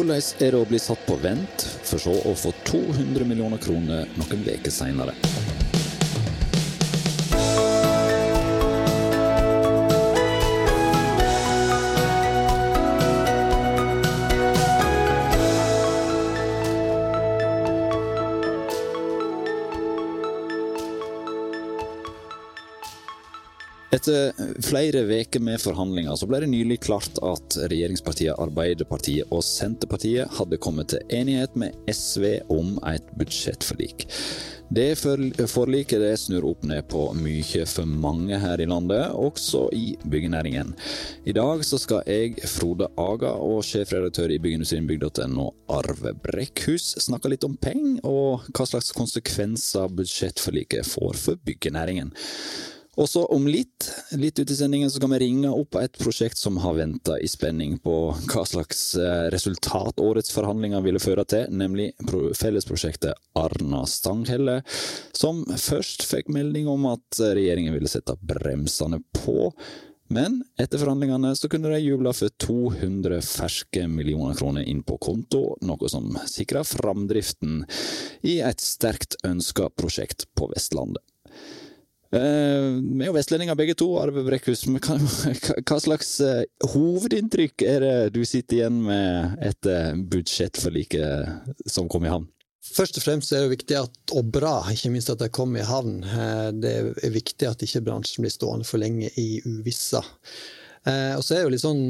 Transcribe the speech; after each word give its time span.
Hvordan 0.00 0.16
er 0.16 0.54
det 0.54 0.56
å 0.56 0.64
bli 0.64 0.78
satt 0.80 1.02
på 1.04 1.18
vent, 1.20 1.64
for 1.84 2.00
så 2.00 2.14
å 2.24 2.32
få 2.32 2.54
200 2.70 3.26
millioner 3.28 3.60
kroner 3.60 4.08
noen 4.16 4.46
uker 4.48 4.72
seinere? 4.72 5.12
Flere 24.70 25.02
uker 25.02 25.42
med 25.42 25.58
forhandlinger 25.58 26.14
så 26.16 26.28
ble 26.30 26.44
det 26.44 26.50
nylig 26.52 26.76
klart 26.84 27.18
at 27.26 27.56
regjeringspartiene 27.72 28.38
Arbeiderpartiet 28.38 29.32
og 29.34 29.42
Senterpartiet 29.42 30.30
hadde 30.38 30.60
kommet 30.62 30.92
til 30.92 31.02
enighet 31.10 31.56
med 31.58 31.74
SV 31.90 32.44
om 32.54 32.76
et 32.86 33.08
budsjettforlik. 33.18 34.06
Det 34.70 34.92
forliket 34.94 35.98
det 35.98 36.12
snur 36.22 36.46
opp 36.52 36.62
ned 36.70 36.86
på 36.92 37.08
mye 37.18 37.64
for 37.66 37.90
mange 37.90 38.38
her 38.38 38.62
i 38.62 38.68
landet, 38.70 39.10
også 39.10 39.64
i 39.74 39.96
byggenæringen. 40.06 40.76
I 41.26 41.34
dag 41.34 41.64
så 41.66 41.80
skal 41.82 42.06
jeg, 42.06 42.38
Frode 42.46 42.86
Aga 42.94 43.32
og 43.34 43.64
sjefredaktør 43.66 44.30
i 44.30 44.38
byggindustrienbygg.no, 44.38 45.48
Arve 45.74 46.14
Brekkhus, 46.22 46.92
snakke 47.02 47.34
litt 47.34 47.48
om 47.48 47.58
penger 47.58 48.06
og 48.06 48.46
hva 48.54 48.68
slags 48.70 48.94
konsekvenser 48.94 49.90
budsjettforliket 49.98 50.86
får 50.86 51.18
for 51.18 51.42
byggenæringen. 51.42 52.14
Og 53.00 53.08
så 53.08 53.22
om 53.32 53.46
litt, 53.48 53.86
litt 54.12 54.38
ut 54.38 54.50
i 54.50 54.56
sendingen, 54.56 54.90
så 54.90 55.00
skal 55.00 55.14
vi 55.14 55.22
ringe 55.22 55.48
opp 55.56 55.78
et 55.80 55.96
prosjekt 55.96 56.36
som 56.36 56.58
har 56.60 56.76
venta 56.76 57.16
i 57.16 57.28
spenning 57.32 57.78
på 57.80 57.94
hva 58.12 58.42
slags 58.44 58.82
eh, 59.00 59.28
resultat 59.32 60.02
årets 60.04 60.34
forhandlinger 60.34 60.84
ville 60.84 61.00
føre 61.00 61.24
til, 61.24 61.46
nemlig 61.48 61.94
fellesprosjektet 62.36 63.16
Arna-Stanghelle, 63.40 64.58
som 65.16 65.46
først 65.48 66.04
fikk 66.10 66.28
melding 66.34 66.68
om 66.68 66.90
at 66.92 67.22
regjeringen 67.22 67.72
ville 67.72 67.88
sette 67.88 68.18
bremsene 68.20 69.00
på. 69.22 69.54
Men 70.12 70.42
etter 70.60 70.82
forhandlingene 70.82 71.32
så 71.38 71.48
kunne 71.48 71.72
de 71.72 71.80
juble 71.80 72.12
for 72.18 72.34
200 72.44 73.22
ferske 73.24 73.86
millioner 73.88 74.36
kroner 74.36 74.66
inn 74.68 74.82
på 74.84 74.98
konto, 75.00 75.54
noe 75.64 75.88
som 75.88 76.10
sikra 76.28 76.66
framdriften 76.68 77.62
i 78.28 78.40
et 78.44 78.60
sterkt 78.60 79.16
ønska 79.24 79.70
prosjekt 79.78 80.26
på 80.36 80.50
Vestlandet. 80.52 81.06
Uh, 82.10 82.82
vi 82.82 83.04
er 83.04 83.06
jo 83.06 83.14
vestlendinger 83.14 83.54
begge 83.58 83.76
to, 83.78 83.86
Arve 84.00 84.24
Brekkhus. 84.26 84.64
Hva, 84.66 85.78
slags 85.78 86.16
uh, 86.24 86.42
hovedinntrykk 86.72 87.62
er 87.62 87.84
det 87.84 87.94
du 88.16 88.24
sitter 88.26 88.58
igjen 88.58 88.80
med 88.88 89.38
etter 89.46 89.94
budsjettforliket 90.10 91.66
som 91.70 91.90
kom 91.90 92.08
i 92.08 92.10
havn? 92.10 92.26
Først 92.70 92.98
og 92.98 93.04
fremst 93.06 93.32
er 93.32 93.44
det 93.44 93.54
viktig 93.54 93.78
at, 93.78 93.94
og 94.18 94.26
bra, 94.34 94.58
ikke 94.74 94.90
minst 94.92 95.12
at 95.12 95.22
det 95.22 95.30
kom 95.34 95.54
i 95.54 95.66
havn. 95.66 96.00
Uh, 96.02 96.50
det 96.50 96.74
er 96.98 97.14
viktig 97.14 97.46
at 97.46 97.62
ikke 97.66 97.84
bransjen 97.86 98.26
blir 98.26 98.34
stående 98.34 98.66
for 98.66 98.82
lenge 98.82 99.12
i 99.14 99.28
uvissa. 99.46 100.02
Og 100.80 101.20
så 101.20 101.34
er 101.34 101.42
det 101.42 101.44
jo 101.44 101.50
litt 101.52 101.60
sånn 101.60 101.82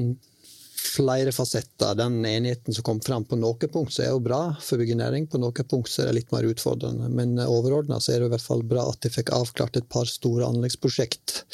flere 0.81 1.33
fasetter. 1.33 1.95
Den 1.99 2.19
enigheten 2.27 2.75
som 2.75 2.87
kom 2.87 3.01
fram 3.05 3.27
på 3.29 3.39
noen 3.39 3.71
punkt, 3.73 3.95
så 3.95 4.05
er 4.07 4.13
jo 4.15 4.25
bra 4.25 4.41
for 4.65 4.81
byggenæring. 4.81 5.29
På 5.31 5.41
noen 5.43 5.69
punkt 5.69 5.93
så 5.93 6.05
er 6.05 6.11
det 6.11 6.21
litt 6.21 6.35
mer 6.35 6.49
utfordrende. 6.49 7.11
Men 7.13 7.39
overordna 7.45 8.01
så 8.01 8.15
er 8.15 8.21
det 8.21 8.31
i 8.31 8.35
hvert 8.35 8.49
fall 8.49 8.67
bra 8.67 8.89
at 8.91 9.01
de 9.05 9.13
fikk 9.13 9.33
avklart 9.37 9.81
et 9.81 9.89
par 9.93 10.09
store 10.11 10.49
anleggsprosjekt. 10.49 11.45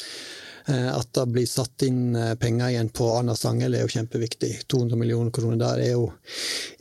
Eh, 0.67 0.87
at 0.91 1.13
det 1.15 1.23
blir 1.31 1.47
satt 1.47 1.83
inn 1.87 2.15
eh, 2.15 2.33
penger 2.39 2.73
igjen 2.73 2.89
på 2.91 3.05
Arna-Sangel 3.15 3.77
er 3.77 3.85
jo 3.85 3.91
kjempeviktig. 3.93 4.49
200 4.67 4.99
millioner 4.99 5.31
kroner 5.31 5.59
der 5.61 5.83
er 5.85 5.93
jo 5.93 6.09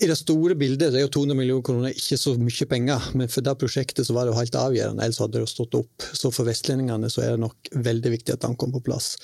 I 0.03 0.09
det 0.11 0.17
store 0.19 0.57
bildet 0.59 0.91
er 0.91 1.05
jo 1.05 1.13
200 1.15 1.39
millioner 1.39 1.67
kroner 1.67 1.95
ikke 1.95 2.19
så 2.19 2.35
mye 2.41 2.67
penger, 2.71 3.13
men 3.15 3.31
for 3.31 3.47
det 3.47 3.55
prosjektet 3.61 4.09
så 4.09 4.17
var 4.17 4.27
det 4.27 4.35
jo 4.35 4.41
helt 4.41 4.59
avgjørende, 4.59 5.07
ellers 5.07 5.23
hadde 5.23 5.39
det 5.39 5.45
jo 5.45 5.53
stått 5.53 5.79
opp. 5.79 6.09
Så 6.19 6.35
for 6.35 6.49
vestlendingene 6.51 7.13
så 7.13 7.23
er 7.23 7.37
det 7.37 7.45
nok 7.45 7.71
veldig 7.87 8.15
viktig 8.17 8.35
at 8.35 8.43
den 8.49 8.59
kom 8.59 8.75
på 8.75 8.83
plass. 8.91 9.15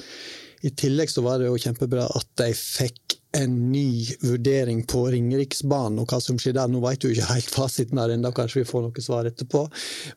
I 0.63 0.71
tillegg 0.79 1.11
så 1.11 1.25
var 1.25 1.41
det 1.41 1.51
jo 1.51 1.59
kjempebra 1.59 2.07
at 2.15 2.29
de 2.39 2.53
fikk 2.55 3.19
en 3.33 3.73
ny 3.73 4.05
vurdering 4.21 4.83
på 4.89 5.07
Ringeriksbanen 5.15 6.03
og 6.03 6.11
hva 6.13 6.19
som 6.21 6.37
skjer 6.41 6.57
der. 6.59 6.69
Nå 6.69 6.83
vet 6.85 7.01
du 7.01 7.09
ikke 7.09 7.31
helt 7.31 7.51
fasiten 7.51 8.01
her 8.01 8.13
ennå, 8.13 8.33
kanskje 8.37 8.61
vi 8.61 8.69
får 8.69 8.85
noe 8.85 9.05
svar 9.05 9.29
etterpå. 9.29 9.65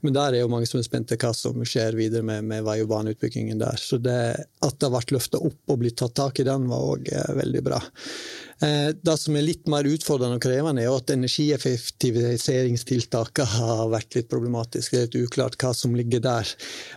Men 0.03 0.17
der 0.17 0.35
er 0.35 0.43
jo 0.43 0.51
mange 0.51 0.67
som 0.67 0.81
er 0.81 0.87
spente 0.87 1.17
hva 1.21 1.31
som 1.35 1.63
skjer 1.63 1.95
videre 1.95 2.25
med, 2.27 2.43
med 2.49 2.65
vei- 2.67 2.81
og 2.83 2.91
baneutbyggingen 2.91 3.61
der. 3.63 3.79
Så 3.79 4.01
det, 4.03 4.19
at 4.67 4.79
det 4.83 4.91
ble 4.91 5.15
løfta 5.15 5.39
opp 5.39 5.71
og 5.71 5.79
blitt 5.81 5.97
tatt 6.01 6.17
tak 6.19 6.43
i 6.43 6.47
den, 6.47 6.67
var 6.71 6.89
òg 6.91 7.07
eh, 7.13 7.31
veldig 7.39 7.63
bra. 7.65 7.79
Eh, 8.63 8.95
det 9.01 9.17
som 9.19 9.35
er 9.35 9.41
litt 9.43 9.67
mer 9.67 9.83
utfordrende 9.89 10.37
og 10.39 10.43
krevende, 10.45 10.83
er 10.85 10.93
at 10.95 11.09
energieffektiviseringstiltakene 11.11 13.45
har 13.51 13.89
vært 13.91 14.15
litt 14.15 14.29
problematisk. 14.31 14.91
Det 14.91 14.99
er 14.99 15.05
litt 15.09 15.23
uklart 15.27 15.57
hva 15.59 15.73
som 15.75 15.95
ligger 15.97 16.19
der. 16.23 16.47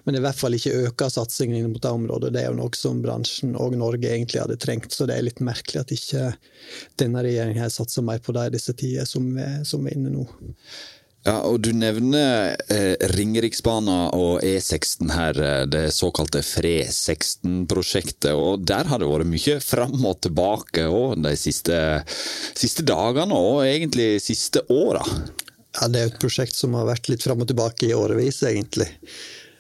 Men 0.06 0.14
i 0.14 0.22
hvert 0.22 0.38
fall 0.38 0.54
ikke 0.54 0.82
øker 0.86 1.08
satsingen 1.12 1.56
inn 1.58 1.72
mot 1.72 1.82
det 1.82 1.96
området. 1.98 2.32
Det 2.34 2.40
er 2.44 2.48
jo 2.52 2.60
noe 2.60 2.74
som 2.78 3.02
bransjen 3.02 3.52
og 3.58 3.76
Norge 3.80 4.08
egentlig 4.12 4.42
hadde 4.44 4.62
trengt. 4.62 4.90
Så 4.94 5.02
det 5.08 5.14
er 5.16 5.26
litt 5.26 5.42
merkelig 5.42 5.80
at 5.82 5.94
ikke 5.94 6.22
denne 7.00 7.22
regjeringen 7.26 7.74
satsa 7.74 8.00
mer 8.06 8.20
på 8.22 8.32
det 8.36 8.44
i 8.46 8.56
disse 8.58 8.72
tider 8.78 9.04
som 9.08 9.22
vi 9.34 9.42
er 9.42 9.96
inne 9.96 10.10
nå. 10.14 10.24
Ja, 11.28 11.42
og 11.44 11.58
Du 11.60 11.74
nevner 11.76 12.54
eh, 12.72 12.94
Ringeriksbanen 13.12 14.14
og 14.16 14.40
E16 14.46 15.10
her, 15.12 15.40
eh, 15.44 15.66
det 15.68 15.90
såkalte 15.92 16.40
FRE16-prosjektet. 16.40 18.32
og 18.32 18.64
Der 18.64 18.88
har 18.88 19.02
det 19.02 19.10
vært 19.10 19.28
mye 19.28 19.58
fram 19.60 20.06
og 20.08 20.22
tilbake 20.24 20.86
og 20.88 21.20
de 21.20 21.34
siste, 21.36 21.76
siste 22.56 22.86
dagene 22.88 23.36
og 23.36 23.66
egentlig 23.66 24.22
siste 24.24 24.64
åra. 24.72 25.04
Ja, 25.76 25.90
det 25.92 26.00
er 26.00 26.08
et 26.08 26.22
prosjekt 26.22 26.56
som 26.56 26.72
har 26.78 26.88
vært 26.88 27.10
litt 27.12 27.26
fram 27.26 27.44
og 27.44 27.50
tilbake 27.50 27.90
i 27.90 27.96
årevis, 27.96 28.40
egentlig. 28.48 28.88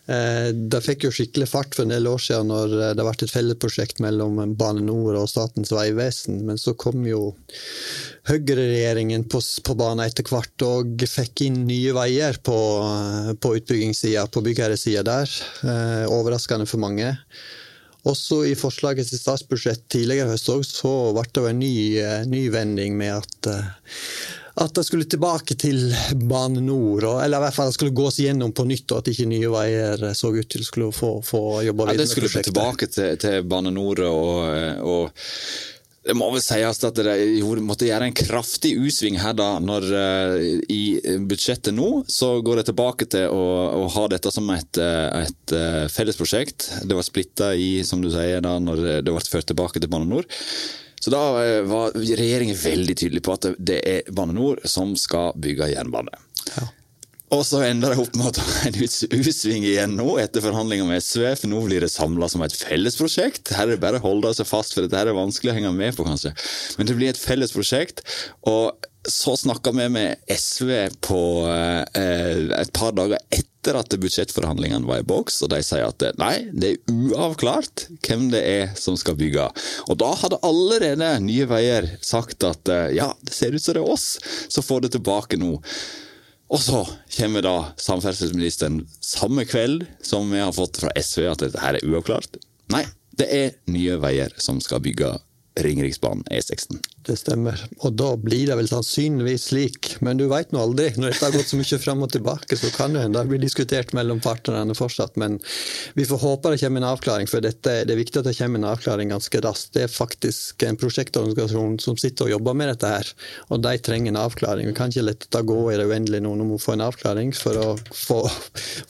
Eh, 0.08 0.48
det 0.72 0.80
fikk 0.80 1.04
jo 1.04 1.10
skikkelig 1.12 1.50
fart 1.50 1.74
for 1.76 1.84
en 1.84 1.92
del 1.92 2.06
år 2.08 2.22
siden 2.24 2.48
når 2.48 2.74
eh, 2.78 2.92
det 2.96 3.04
ble 3.04 3.12
et 3.12 3.32
fellesprosjekt 3.34 4.00
mellom 4.00 4.40
Bane 4.56 4.80
Nor 4.86 5.18
og 5.20 5.28
Statens 5.28 5.72
vegvesen, 5.74 6.40
men 6.48 6.60
så 6.60 6.72
kom 6.80 7.04
jo 7.04 7.34
høyreregjeringen 8.30 9.26
på, 9.28 9.42
på 9.42 9.76
banen 9.76 10.06
etter 10.06 10.24
hvert 10.24 10.64
og 10.64 11.04
fikk 11.12 11.44
inn 11.44 11.60
nye 11.68 11.92
veier 11.96 12.40
på, 12.40 12.56
eh, 12.88 13.30
på 13.36 13.52
utbyggingssida, 13.60 14.24
på 14.32 14.44
byggherresida 14.48 15.04
der. 15.04 15.38
Overraskende 16.08 16.68
for 16.68 16.80
mange. 16.80 17.12
Også 18.08 18.40
i 18.48 18.54
forslaget 18.56 19.10
til 19.10 19.20
statsbudsjett 19.20 19.84
tidligere 19.92 20.32
høst 20.32 20.48
så 20.72 20.92
ble 21.12 21.26
det 21.28 21.44
en 21.50 21.60
ny, 21.60 21.74
ny 22.30 22.46
vending 22.54 22.96
med 22.96 23.18
at 23.18 23.50
at 24.58 24.74
det 24.74 24.84
skulle 24.86 25.06
tilbake 25.06 25.54
til 25.58 25.78
Bane 26.28 26.60
Nor, 26.64 27.04
eller 27.22 27.38
i 27.38 27.44
hvert 27.46 27.54
fall 27.54 27.70
det 27.70 27.76
skulle 27.76 27.94
gås 27.96 28.18
gjennom 28.22 28.52
på 28.56 28.66
nytt, 28.66 28.90
og 28.90 29.02
at 29.02 29.10
ikke 29.12 29.28
Nye 29.30 29.50
Veier 29.52 30.04
så 30.18 30.32
ut 30.34 30.50
til 30.50 30.66
skulle 30.66 30.90
få, 30.94 31.18
få 31.24 31.42
jobbe 31.68 31.86
videre. 31.86 31.96
Ja, 31.96 32.02
det 32.02 32.10
skulle 32.10 32.44
tilbake 32.50 32.88
til, 32.90 33.18
til 33.22 33.44
Bane 33.48 33.72
Nor 33.74 34.02
og, 34.08 34.32
og 34.82 35.28
det 36.08 36.16
må 36.16 36.30
vel 36.32 36.40
sies 36.40 36.82
at 36.88 36.98
de 37.04 37.60
måtte 37.60 37.84
gjøre 37.84 38.08
en 38.08 38.16
kraftig 38.16 38.72
U-sving 38.80 39.18
her 39.20 39.34
da, 39.36 39.48
når 39.60 39.86
uh, 39.92 40.36
i 40.72 40.82
budsjettet 41.28 41.76
nå 41.76 42.02
så 42.08 42.38
går 42.42 42.62
det 42.62 42.68
tilbake 42.70 43.08
til 43.12 43.28
å, 43.28 43.44
å 43.82 43.86
ha 43.92 44.06
dette 44.10 44.32
som 44.32 44.48
et, 44.54 44.80
et 44.80 45.56
fellesprosjekt. 45.92 46.70
Det 46.88 46.96
var 46.96 47.06
splitta 47.06 47.52
i, 47.54 47.84
som 47.84 48.02
du 48.02 48.10
sier, 48.14 48.40
da 48.42 48.56
når 48.62 48.84
det 49.04 49.12
ble 49.12 49.24
ført 49.28 49.50
tilbake 49.52 49.82
til 49.84 49.92
Bane 49.92 50.08
Nor. 50.08 50.26
Så 50.98 51.12
da 51.14 51.22
eh, 51.42 51.60
var 51.68 51.94
regjeringen 51.96 52.58
veldig 52.58 52.96
tydelig 52.98 53.22
på 53.26 53.36
at 53.36 53.52
det 53.58 53.78
er 53.86 54.10
Bane 54.14 54.36
Nor 54.36 54.62
som 54.68 54.96
skal 54.98 55.36
bygge 55.38 55.72
jernbane. 55.72 56.14
Ja. 56.56 56.68
Og 57.36 57.42
så 57.44 57.60
ender 57.66 57.92
det 57.92 58.00
opp 58.00 58.14
med 58.16 58.30
å 58.30 58.34
ta 58.38 58.44
en 58.64 58.76
U-sving 58.78 59.66
igjen 59.68 59.98
nå, 59.98 60.06
etter 60.22 60.40
forhandlinger 60.40 60.86
med 60.88 61.02
SV, 61.04 61.26
for 61.36 61.52
nå 61.52 61.60
blir 61.66 61.84
det 61.84 61.90
samla 61.92 62.28
som 62.32 62.44
et 62.44 62.56
fellesprosjekt. 62.56 63.52
Her 63.52 63.66
er 63.66 63.74
det 63.74 63.82
bare 63.82 64.00
å 64.00 64.06
holde 64.06 64.32
seg 64.38 64.48
fast, 64.48 64.72
for 64.72 64.86
dette 64.86 65.02
er 65.02 65.12
vanskelig 65.16 65.52
å 65.52 65.58
henge 65.58 65.74
med 65.76 65.96
på, 65.98 66.06
kanskje. 66.08 66.32
Men 66.78 66.88
det 66.88 66.96
blir 66.96 67.12
et 67.12 67.20
fellesprosjekt. 67.20 68.00
og 68.48 68.88
så 69.08 69.36
snakka 69.36 69.72
vi 69.72 69.88
med 69.88 70.16
SV 70.28 70.70
på 71.00 71.20
eh, 71.48 72.60
et 72.60 72.72
par 72.76 72.94
dager 72.96 73.20
etter 73.34 73.78
at 73.80 73.94
budsjettforhandlingene 74.00 74.86
var 74.88 75.02
i 75.02 75.06
boks, 75.06 75.40
og 75.44 75.52
de 75.52 75.60
sier 75.64 75.88
at 75.88 76.04
nei, 76.20 76.48
det 76.52 76.70
er 76.74 76.92
uavklart 76.92 77.86
hvem 78.06 78.28
det 78.32 78.42
er 78.46 78.74
som 78.78 78.96
skal 79.00 79.18
bygge. 79.18 79.48
Og 79.88 79.98
da 80.00 80.12
hadde 80.22 80.40
allerede 80.46 81.12
Nye 81.24 81.48
Veier 81.50 81.88
sagt 82.04 82.44
at 82.46 82.70
eh, 82.72 82.92
ja, 82.98 83.10
det 83.24 83.34
ser 83.36 83.56
ut 83.56 83.64
som 83.64 83.78
det 83.78 83.82
er 83.84 83.94
oss 83.96 84.10
som 84.48 84.66
får 84.66 84.86
det 84.86 84.94
tilbake 84.98 85.40
nå. 85.40 85.56
Og 86.48 86.60
så 86.64 86.84
kommer 87.18 87.44
da 87.44 87.56
samferdselsministeren 87.76 88.80
samme 89.04 89.44
kveld 89.48 89.84
som 90.04 90.30
vi 90.32 90.40
har 90.40 90.54
fått 90.56 90.80
fra 90.80 90.92
SV 90.96 91.26
at 91.32 91.44
dette 91.44 91.60
her 91.60 91.76
er 91.76 91.88
uavklart. 91.88 92.40
Nei, 92.72 92.86
det 93.20 93.28
er 93.34 93.56
Nye 93.72 93.98
Veier 94.00 94.32
som 94.40 94.62
skal 94.64 94.80
bygge 94.84 95.16
Ringeriksbanen 95.58 96.24
E16. 96.30 96.78
Det 97.08 97.16
stemmer. 97.16 97.62
Og 97.86 97.94
da 97.96 98.10
blir 98.20 98.50
det 98.50 98.56
vel 98.58 98.66
sannsynligvis 98.68 99.46
slik, 99.48 99.94
men 100.04 100.18
du 100.20 100.26
veit 100.28 100.50
nå 100.52 100.60
aldri. 100.60 100.90
Når 101.00 101.14
dette 101.14 101.24
har 101.24 101.32
gått 101.32 101.48
så 101.48 101.56
mye 101.56 101.78
fram 101.80 102.02
og 102.04 102.10
tilbake, 102.12 102.58
så 102.60 102.68
kan 102.74 102.92
det 102.92 103.06
hende 103.06 103.22
det 103.22 103.30
blir 103.30 103.40
diskutert 103.40 103.94
mellom 103.96 104.20
partnerne 104.20 104.76
fortsatt. 104.76 105.16
Men 105.16 105.38
vi 105.96 106.04
får 106.04 106.20
håpe 106.20 106.52
det 106.52 106.58
kommer 106.60 106.82
en 106.82 106.88
avklaring, 106.90 107.30
for 107.30 107.40
dette, 107.44 107.78
det 107.88 107.94
er 107.94 108.00
viktig 108.00 108.20
at 108.20 108.28
det 108.28 108.34
kommer 108.36 108.60
en 108.60 108.68
avklaring 108.74 109.14
ganske 109.14 109.40
raskt. 109.40 109.72
Det 109.78 109.86
er 109.86 109.92
faktisk 109.92 110.66
en 110.68 110.76
prosjektorganisasjon 110.80 111.78
som 111.80 111.96
sitter 111.96 112.28
og 112.28 112.34
jobber 112.34 112.58
med 112.60 112.68
dette 112.74 112.92
her, 112.92 113.12
og 113.48 113.64
de 113.64 113.72
trenger 113.88 114.12
en 114.12 114.20
avklaring. 114.26 114.68
Vi 114.68 114.76
kan 114.76 114.92
ikke 114.92 115.06
la 115.06 115.16
dette 115.16 115.42
gå 115.48 115.58
i 115.72 115.80
det 115.80 115.88
uendelige 115.88 116.26
nå. 116.26 116.34
Nå 116.36 116.48
må 116.50 116.60
vi 116.60 116.66
få 116.66 116.76
en 116.76 116.84
avklaring 116.90 117.32
for 117.36 117.56
å 117.56 117.70
få, 117.88 118.20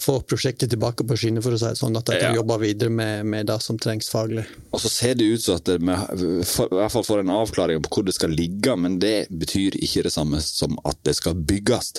få 0.08 0.16
prosjektet 0.26 0.74
tilbake 0.74 1.06
på 1.06 1.20
skinner, 1.22 1.44
for 1.46 1.54
å 1.54 1.62
si 1.62 1.70
det 1.70 1.78
sånn, 1.78 1.94
at 2.02 2.10
de 2.10 2.18
kan 2.18 2.34
ja. 2.34 2.42
jobbe 2.42 2.58
videre 2.66 2.90
med, 2.90 3.30
med, 3.30 3.46
det 3.52 3.60
som 3.62 3.78
trengs 3.78 4.10
faglig. 4.10 4.48
Og 4.74 4.82
så 4.82 4.90
ser 4.90 5.14
det 5.22 5.30
ut 5.30 5.46
som 5.46 5.62
at 5.62 5.70
vi 5.70 5.86
i 5.86 6.42
hvert 6.42 6.92
fall 6.96 7.06
får 7.06 7.22
en 7.22 7.34
avklaring 7.38 7.86
på 7.86 7.94
hvor 7.94 8.07
det 8.08 8.16
skal 8.16 8.34
ligge, 8.34 8.74
men 8.80 8.98
det 9.02 9.28
betyr 9.30 9.78
ikke 9.78 10.06
det 10.08 10.12
samme 10.14 10.40
som 10.44 10.78
at 10.88 11.00
det 11.06 11.14
skal 11.18 11.38
bygges. 11.38 11.94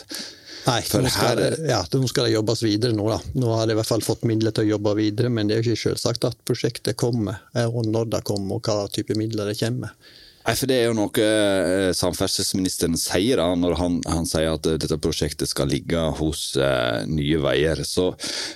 Nei, 0.65 0.81
For 0.85 1.01
nå 1.01 1.09
skal, 1.11 1.39
her... 1.39 1.57
ja, 1.69 1.79
nå 1.93 2.09
skal 2.11 2.27
det 2.27 2.33
jobbes 2.35 2.63
videre 2.65 2.95
nå. 2.95 3.05
da. 3.09 3.19
Nå 3.39 3.53
har 3.55 3.67
de 3.67 3.73
i 3.73 3.79
hvert 3.79 3.89
fall 3.89 4.03
fått 4.05 4.25
midler 4.27 4.53
til 4.55 4.67
å 4.67 4.73
jobbe 4.75 4.95
videre, 4.99 5.31
men 5.33 5.47
det 5.47 5.55
er 5.55 5.63
jo 5.63 5.73
ikke 5.73 5.85
selvsagt 5.87 6.27
at 6.27 6.41
prosjektet 6.47 6.99
kommer, 6.99 7.39
og 7.69 7.87
når 7.87 8.11
det 8.15 8.25
kommer, 8.27 8.59
og 8.59 8.67
hva 8.67 8.89
type 8.91 9.15
midler 9.17 9.49
det 9.49 9.57
kommer. 9.61 9.95
Nei, 10.45 10.55
for 10.55 10.69
Det 10.71 10.75
er 10.79 10.85
jo 10.87 10.95
noe 10.95 11.23
eh, 11.23 11.89
samferdselsministeren 11.95 12.95
sier 12.97 13.41
da, 13.41 13.47
når 13.59 13.75
han, 13.79 13.97
han, 14.07 14.27
sier 14.29 14.53
at 14.55 14.69
dette 14.81 14.97
prosjektet 15.01 15.51
skal 15.51 15.67
ligge 15.69 15.99
hos 16.19 16.53
eh, 16.55 17.03
Nye 17.11 17.41
Veier. 17.43 17.83
Så, 17.83 18.07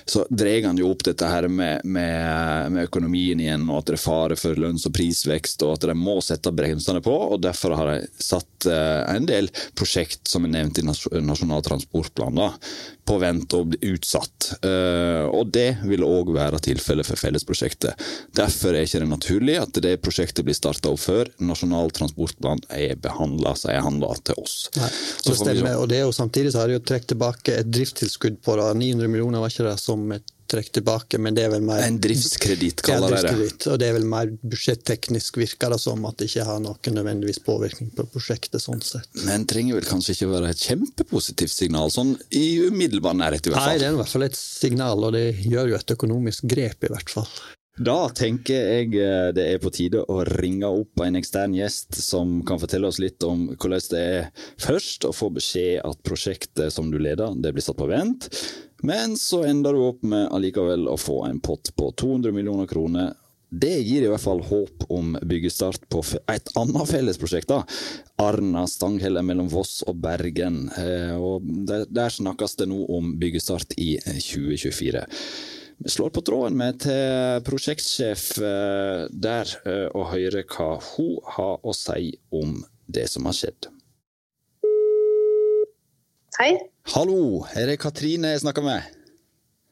så 0.08 0.24
dreier 0.30 0.70
han 0.70 0.80
jo 0.80 0.88
opp 0.94 1.04
dette 1.06 1.28
her 1.28 1.46
med, 1.52 1.84
med, 1.84 2.72
med, 2.72 2.88
økonomien 2.88 3.42
igjen, 3.42 3.68
og 3.68 3.82
at 3.82 3.92
det 3.92 3.98
er 3.98 4.04
fare 4.04 4.38
for 4.40 4.58
lønns- 4.58 4.88
og 4.88 4.96
prisvekst, 4.96 5.66
og 5.66 5.76
at 5.76 5.86
de 5.90 5.98
må 5.98 6.16
sette 6.24 6.54
bremsene 6.56 7.04
på. 7.04 7.14
og 7.36 7.44
Derfor 7.44 7.76
har 7.78 7.92
de 7.92 8.08
satt 8.16 8.70
eh, 8.70 9.04
en 9.14 9.28
del 9.28 9.52
prosjekt 9.76 10.24
som 10.30 10.48
er 10.48 10.54
nevnt 10.56 10.80
i 10.80 10.86
Nasjonal 10.88 11.64
transportplan 11.68 12.40
da, 12.40 12.50
på 13.04 13.18
vent 13.22 13.54
og 13.56 13.72
bli 13.72 13.94
utsatt. 13.94 14.50
Uh, 14.64 15.28
og 15.28 15.52
Det 15.54 15.80
vil 15.84 16.04
òg 16.06 16.32
være 16.34 16.60
tilfellet 16.64 17.08
for 17.08 17.20
fellesprosjektet. 17.20 18.04
Derfor 18.36 18.72
er 18.72 18.82
det 18.82 18.90
ikke 18.90 19.08
naturlig 19.08 19.58
at 19.60 19.80
det 19.84 19.96
prosjektet 20.04 20.46
blir 20.46 20.56
starta 20.56 20.92
opp 20.92 21.02
før. 21.02 21.30
Nasjonal 21.44 21.92
transportplan 21.94 22.64
er 22.74 22.96
behandla, 23.00 23.54
sier 23.58 23.84
han 23.84 24.00
da 24.02 24.12
til 24.24 24.40
oss. 24.40 24.56
Nei, 24.78 24.90
det 25.26 25.38
stemmer, 25.38 25.78
og 25.80 25.88
det 25.92 26.00
er 26.00 26.06
jo 26.06 26.12
Samtidig 26.14 26.52
så 26.54 26.62
har 26.62 26.70
de 26.70 26.76
jo 26.76 26.84
trukket 26.86 27.10
tilbake 27.10 27.56
et 27.58 27.70
driftstilskudd 27.74 28.38
på 28.46 28.54
900 28.56 29.10
millioner, 29.10 29.42
var 29.42 29.50
ikke 29.50 29.66
det, 29.66 29.74
som 29.82 30.06
et 30.14 30.33
trekk 30.50 30.70
tilbake, 30.78 31.18
men 31.22 31.36
det 31.36 31.46
er 31.46 31.52
vel 31.54 31.64
mer 31.64 31.82
En 31.84 31.98
driftskreditt, 32.02 32.82
kaller 32.84 33.16
de 33.16 33.22
det. 33.24 33.56
Og 33.70 33.78
det 33.80 33.88
er 33.88 33.96
vel 33.96 34.06
mer 34.08 34.30
budsjetteknisk, 34.42 35.38
virker 35.40 35.74
det 35.74 35.80
som, 35.82 36.04
at 36.08 36.20
det 36.20 36.30
ikke 36.30 36.46
har 36.48 36.62
noen 36.64 36.98
nødvendigvis 36.98 37.42
påvirkning 37.46 37.90
på 37.96 38.06
prosjektet. 38.12 38.62
sånn 38.64 38.82
sett. 38.84 39.08
Men 39.26 39.46
trenger 39.50 39.80
vel 39.80 39.88
kanskje 39.88 40.14
ikke 40.16 40.30
være 40.30 40.52
et 40.54 40.62
kjempepositivt 40.68 41.52
signal, 41.52 41.90
sånn 41.94 42.14
i 42.30 42.46
umiddelbar 42.68 43.16
nærhet 43.18 43.46
i 43.46 43.52
hvert 43.52 43.60
fall? 43.60 43.74
Nei, 43.74 43.82
det 43.82 43.90
er 43.90 43.98
i 43.98 44.00
hvert 44.02 44.14
fall 44.14 44.28
et 44.28 44.38
signal, 44.38 45.04
og 45.08 45.16
det 45.16 45.26
gjør 45.42 45.74
jo 45.74 45.80
et 45.80 45.94
økonomisk 45.96 46.48
grep, 46.54 46.86
i 46.86 46.92
hvert 46.94 47.12
fall. 47.12 47.30
Da 47.74 48.06
tenker 48.14 48.54
jeg 48.54 48.92
eh, 49.02 49.32
det 49.34 49.44
er 49.50 49.58
på 49.58 49.72
tide 49.74 50.04
å 50.06 50.20
ringe 50.28 50.68
opp 50.70 51.00
en 51.02 51.18
ekstern 51.18 51.56
gjest 51.56 51.96
som 51.98 52.36
kan 52.46 52.60
fortelle 52.62 52.86
oss 52.86 53.00
litt 53.02 53.24
om 53.26 53.48
hvordan 53.50 53.88
det 53.90 54.02
er 54.02 54.28
først 54.62 55.08
å 55.08 55.10
få 55.10 55.32
beskjed 55.34 55.80
at 55.82 56.04
prosjektet 56.06 56.70
som 56.70 56.92
du 56.92 57.00
leder, 57.02 57.34
det 57.34 57.50
blir 57.50 57.64
satt 57.66 57.80
på 57.80 57.90
vent. 57.90 58.28
Men 58.86 59.16
så 59.18 59.42
ender 59.48 59.74
du 59.74 59.82
opp 59.88 60.06
med 60.06 60.28
allikevel 60.30 60.86
å 60.86 60.94
få 61.00 61.24
en 61.26 61.40
pott 61.42 61.72
på 61.74 61.90
200 61.98 62.36
millioner 62.36 62.70
kroner. 62.70 63.10
Det 63.50 63.74
gir 63.82 64.06
i 64.06 64.10
hvert 64.10 64.22
fall 64.22 64.44
håp 64.46 64.86
om 64.94 65.16
byggestart 65.26 65.88
på 65.90 66.04
et 66.30 66.54
annet 66.58 66.90
fellesprosjekt. 66.90 67.50
da. 67.50 67.64
Arna-Stanghelle 68.22 69.22
mellom 69.26 69.50
Voss 69.50 69.80
og 69.86 69.98
Bergen. 70.02 70.68
Eh, 70.78 71.18
og 71.18 71.42
Der 71.66 72.14
snakkes 72.22 72.54
det 72.62 72.70
nå 72.70 72.84
om 72.86 73.16
byggestart 73.18 73.74
i 73.82 73.96
2024. 73.98 75.06
Vi 75.78 75.90
slår 75.90 76.10
på 76.14 76.22
tråden 76.24 76.56
med 76.58 76.80
til 76.84 77.42
prosjektsjef 77.46 78.26
eh, 78.38 79.04
der, 79.10 79.50
eh, 79.66 79.86
og 79.92 80.12
hører 80.12 80.46
hva 80.48 80.74
hun 80.94 81.16
har 81.36 81.64
å 81.64 81.74
si 81.76 82.14
om 82.34 82.60
det 82.86 83.08
som 83.10 83.26
har 83.28 83.36
skjedd. 83.36 83.70
Hei. 86.38 86.52
Hallo, 86.94 87.44
er 87.54 87.70
det 87.70 87.80
Katrine 87.82 88.34
jeg 88.34 88.42
snakker 88.44 88.64
med? 88.66 89.03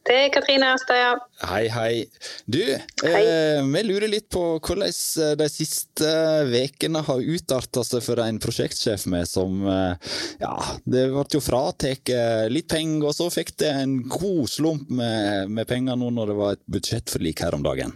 Det 0.02 0.14
er 0.18 0.30
Katrine 0.34 0.72
ja. 0.90 1.10
Hei, 1.46 1.68
hei. 1.70 2.06
Du, 2.50 2.58
hei. 2.58 3.20
Eh, 3.22 3.60
vi 3.62 3.82
lurer 3.86 4.10
litt 4.10 4.26
på 4.34 4.42
hvordan 4.58 4.90
eh, 4.90 5.34
de 5.38 5.46
siste 5.50 6.08
ukene 6.50 7.04
har 7.06 7.22
utarta 7.22 7.84
seg 7.86 8.02
for 8.02 8.18
en 8.24 8.40
prosjektsjef 8.42 9.06
med 9.12 9.30
som 9.30 9.62
eh, 9.62 10.16
Ja, 10.42 10.56
det 10.82 11.06
ble 11.12 11.26
jo 11.36 11.42
fratatt 11.44 12.10
litt 12.50 12.70
penger, 12.72 13.12
og 13.12 13.14
så 13.14 13.28
fikk 13.30 13.54
det 13.62 13.70
en 13.70 14.00
god 14.10 14.50
slump 14.50 14.90
med, 14.90 15.52
med 15.54 15.70
penger 15.70 15.98
nå 16.00 16.10
når 16.16 16.32
det 16.32 16.38
var 16.40 16.56
et 16.56 16.64
budsjettforlik 16.74 17.44
her 17.46 17.54
om 17.54 17.62
dagen. 17.62 17.94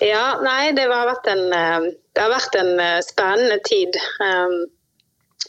Ja, 0.00 0.38
nei, 0.44 0.72
det 0.76 0.88
har 0.88 1.10
vært 1.10 1.28
en, 1.32 1.44
eh, 1.52 1.92
det 2.16 2.24
har 2.24 2.32
vært 2.32 2.56
en 2.62 2.72
spennende 3.04 3.60
tid. 3.68 4.00
Um, 4.16 4.64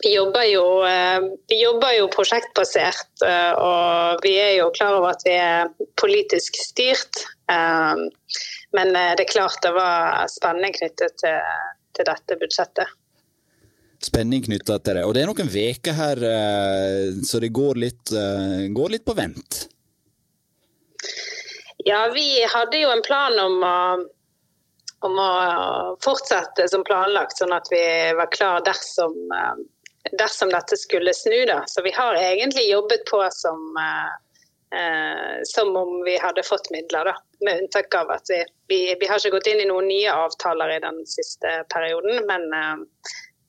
vi 0.03 0.15
jobber, 0.15 0.43
jo, 0.43 0.85
eh, 0.85 1.19
vi 1.47 1.63
jobber 1.63 1.93
jo 1.97 2.07
prosjektbasert, 2.13 3.21
eh, 3.25 3.53
og 3.57 4.21
vi 4.23 4.35
er 4.37 4.53
jo 4.59 4.69
klar 4.75 4.99
over 4.99 5.15
at 5.15 5.23
vi 5.25 5.33
er 5.33 5.71
politisk 5.97 6.59
styrt. 6.61 7.23
Eh, 7.49 8.03
men 8.77 8.93
det 8.93 9.23
er 9.23 9.31
klart 9.31 9.61
det 9.63 9.73
var 9.73 10.27
spenning 10.29 10.75
knyttet 10.75 11.17
til, 11.21 11.39
til 11.97 12.09
dette 12.09 12.37
budsjettet. 12.37 12.91
Spenning 14.03 14.43
knytta 14.45 14.77
til 14.85 14.99
det. 14.99 15.05
Og 15.07 15.15
det 15.15 15.23
er 15.23 15.31
noen 15.31 15.49
uker 15.49 15.95
her 15.97 16.19
så 17.25 17.39
det 17.41 17.49
går 17.55 17.79
litt, 17.81 18.11
går 18.75 18.91
litt 18.93 19.05
på 19.07 19.15
vent? 19.17 19.63
Ja, 21.87 22.03
vi 22.13 22.43
hadde 22.45 22.83
jo 22.83 22.91
en 22.93 23.01
plan 23.07 23.39
om 23.41 23.57
å 23.65 23.79
om 25.05 25.13
å 25.21 25.31
fortsette 26.01 26.65
som 26.71 26.81
planlagt, 26.85 27.37
sånn 27.37 27.53
at 27.53 27.67
vi 27.69 27.81
var 28.17 28.31
klar 28.33 28.63
dersom 28.65 29.13
dersom 30.11 30.49
dette 30.49 30.77
skulle 30.77 31.13
snu. 31.13 31.45
Da. 31.47 31.63
Så 31.67 31.81
vi 31.81 31.91
har 31.91 32.15
egentlig 32.15 32.69
jobbet 32.69 33.05
på 33.05 33.21
som, 33.31 33.77
eh, 33.77 34.79
eh, 34.79 35.39
som 35.43 35.75
om 35.75 36.03
vi 36.05 36.17
hadde 36.17 36.43
fått 36.43 36.71
midler, 36.71 37.05
da. 37.05 37.15
Med 37.45 37.61
unntak 37.61 37.95
av 37.95 38.11
at 38.11 38.29
vi, 38.29 38.43
vi, 38.67 38.79
vi, 38.99 39.07
har 39.07 39.19
ikke 39.19 39.35
gått 39.37 39.49
inn 39.51 39.61
i 39.61 39.69
noen 39.69 39.87
nye 39.89 40.13
avtaler 40.13 40.77
i 40.77 40.81
den 40.83 41.03
siste 41.05 41.61
perioden. 41.73 42.25
Men 42.29 42.47
eh, 42.53 42.75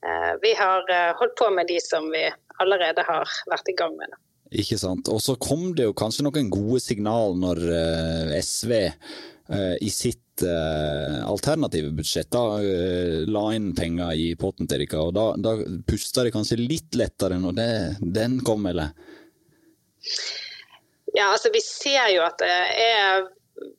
eh 0.08 0.32
vi 0.42 0.54
har 0.54 0.88
eh, 0.90 1.12
holdt 1.18 1.36
på 1.40 1.50
med 1.50 1.66
de 1.70 1.80
som 1.80 2.10
vi 2.10 2.26
allerede 2.58 3.04
har 3.06 3.28
vært 3.50 3.68
i 3.68 3.76
gang 3.78 3.96
med. 3.96 4.16
Ikke 4.50 4.78
sant. 4.80 5.08
Og 5.12 5.20
så 5.20 5.36
kom 5.36 5.74
det 5.76 5.88
jo 5.88 5.96
kanskje 5.96 6.24
noen 6.24 6.48
gode 6.50 6.80
signal 6.80 7.36
når 7.36 7.64
eh, 7.68 8.38
SV 8.42 8.72
i 9.80 9.88
sitt 9.88 10.27
uh, 10.46 11.24
alternative 11.28 11.92
budsjett 11.96 12.30
da, 12.34 12.42
uh, 12.58 13.22
la 13.28 13.44
inn 13.56 13.72
penger 13.76 14.12
i 14.16 14.28
potten 14.40 14.68
til 14.68 14.84
dere, 14.84 15.00
og 15.02 15.14
da, 15.16 15.30
da 15.38 15.56
puster 15.88 16.28
de 16.28 16.34
kanskje 16.34 16.60
litt 16.60 16.98
lettere 16.98 17.40
når 17.40 17.56
det, 17.58 17.70
den 18.18 18.38
kom, 18.46 18.66
eller? 18.70 18.94
Ja, 21.16 21.32
altså 21.32 21.50
vi 21.54 21.62
ser 21.64 22.12
jo 22.14 22.22
at 22.26 22.38
det 22.42 22.52
er 22.52 23.26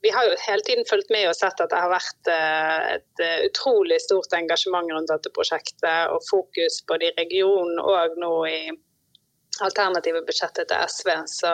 vi 0.04 0.10
har 0.12 0.26
jo 0.28 0.36
hele 0.44 0.64
tiden 0.68 0.84
fulgt 0.90 1.08
med 1.14 1.30
og 1.30 1.38
sett 1.38 1.62
at 1.64 1.72
det 1.72 1.80
har 1.80 1.92
vært 1.94 2.32
uh, 2.32 2.98
et 2.98 3.24
utrolig 3.48 4.02
stort 4.04 4.34
engasjement 4.36 4.92
rundt 4.92 5.12
dette 5.12 5.32
prosjektet, 5.36 6.12
og 6.12 6.26
fokus 6.28 6.82
både 6.90 7.08
i 7.08 7.16
regionen 7.16 7.80
og 7.80 8.20
nå 8.20 8.34
i 8.52 8.62
alternative 9.64 10.24
budsjettet 10.28 10.70
til 10.70 10.92
SV. 10.92 11.14
Så 11.32 11.54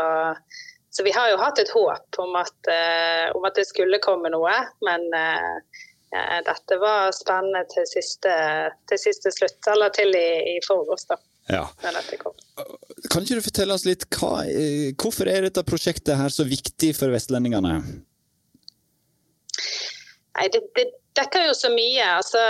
så 0.96 1.04
vi 1.04 1.12
har 1.12 1.28
jo 1.34 1.42
hatt 1.42 1.60
et 1.60 1.72
håp 1.76 2.20
om 2.24 2.38
at, 2.40 2.56
uh, 2.72 3.36
om 3.36 3.44
at 3.48 3.58
det 3.60 3.68
skulle 3.68 4.00
komme 4.04 4.32
noe, 4.32 4.56
men 4.88 5.04
uh, 5.12 5.84
dette 6.48 6.78
var 6.80 7.12
spennende 7.16 7.66
til 7.74 7.88
siste, 7.90 8.34
til 8.88 9.02
siste, 9.02 9.34
slutt, 9.36 9.60
eller 9.74 9.92
til 9.96 10.16
i, 10.16 10.56
i 10.56 10.60
forgårs, 10.64 11.10
da. 11.12 11.20
Ja. 11.52 11.66
Kan 13.12 13.22
ikke 13.22 13.38
du 13.38 13.44
fortelle 13.46 13.76
oss 13.76 13.84
litt, 13.86 14.08
hva, 14.16 14.46
hvorfor 14.98 15.30
er 15.30 15.46
dette 15.46 15.66
prosjektet 15.68 16.18
her 16.18 16.32
så 16.34 16.48
viktig 16.48 16.96
for 16.98 17.14
vestlendingene? 17.14 17.76
Nei, 20.36 20.48
det, 20.52 20.64
det 20.80 20.88
dekker 21.20 21.50
jo 21.50 21.58
så 21.58 21.72
mye. 21.74 22.08
Altså, 22.18 22.42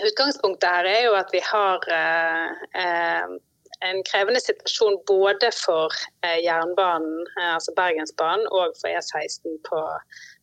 utgangspunktet 0.00 0.68
her 0.68 0.88
er 0.88 1.00
jo 1.08 1.16
at 1.18 1.32
vi 1.34 1.42
har 1.44 1.88
eh, 1.96 2.62
eh, 2.82 3.34
en 3.82 4.02
krevende 4.06 4.40
situasjon 4.40 4.98
både 5.08 5.50
for 5.56 5.94
eh, 6.24 6.38
jernbanen, 6.44 7.26
eh, 7.40 7.50
altså 7.56 7.74
Bergensbanen, 7.76 8.46
og 8.54 8.76
for 8.80 8.90
E16 8.92 9.58
på, 9.68 9.80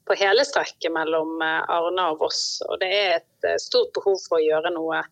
på 0.08 0.18
hele 0.20 0.46
strekket 0.48 0.92
mellom 0.96 1.42
eh, 1.46 1.62
Arna 1.72 2.10
og 2.14 2.24
Voss. 2.24 2.60
Og 2.68 2.80
det 2.84 2.90
er 2.96 3.20
et 3.20 3.50
stort 3.64 3.94
behov 3.98 4.20
for 4.28 4.40
å 4.40 4.44
gjøre 4.44 4.74
noe 4.76 5.04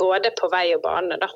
både 0.00 0.30
på 0.38 0.48
vei 0.48 0.70
og 0.72 0.80
bane 0.86 1.18
da. 1.20 1.26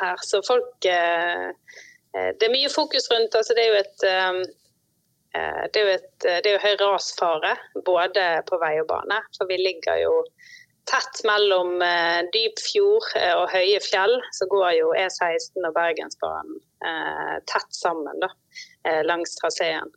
her. 0.00 0.22
Så 0.24 0.38
folk 0.46 0.70
Det 0.80 2.46
er 2.46 2.54
mye 2.54 2.70
fokus 2.72 3.10
rundt 3.12 3.34
altså 3.36 3.52
Det 3.52 3.66
er 3.66 3.68
jo 3.68 3.82
et 3.82 4.06
det, 5.68 5.82
er 5.82 5.84
jo 5.84 5.92
et, 5.92 6.08
det 6.24 6.48
er 6.48 6.54
jo 6.54 6.62
høy 6.62 6.78
rasfare 6.80 7.52
både 7.84 8.24
på 8.48 8.56
vei 8.62 8.78
og 8.80 8.88
bane. 8.88 9.20
For 9.36 9.52
vi 9.52 9.60
ligger 9.60 10.00
jo 10.00 10.14
tett 10.88 11.22
mellom 11.28 11.78
dyp 12.34 12.60
fjord 12.64 13.06
og 13.36 13.46
høye 13.52 13.80
fjell. 13.84 14.16
Så 14.36 14.48
går 14.50 14.72
jo 14.78 14.90
E16 14.96 15.60
og 15.68 15.74
Bergensbanen 15.76 16.58
tett 17.50 17.74
sammen 17.76 18.20
da, 18.22 18.30
langs 19.04 19.36
traseen. 19.36 19.92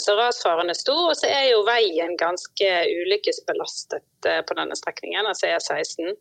Så 0.00 0.14
rasfaren 0.16 0.72
er 0.72 0.76
stor, 0.78 1.10
og 1.10 1.16
så 1.16 1.28
er 1.32 1.50
jo 1.50 1.64
veien 1.66 2.16
ganske 2.20 2.70
ulykkesbelastet 3.02 4.28
på 4.48 4.56
denne 4.58 4.76
strekningen, 4.76 5.28
altså 5.28 5.50
E16. 5.52 6.16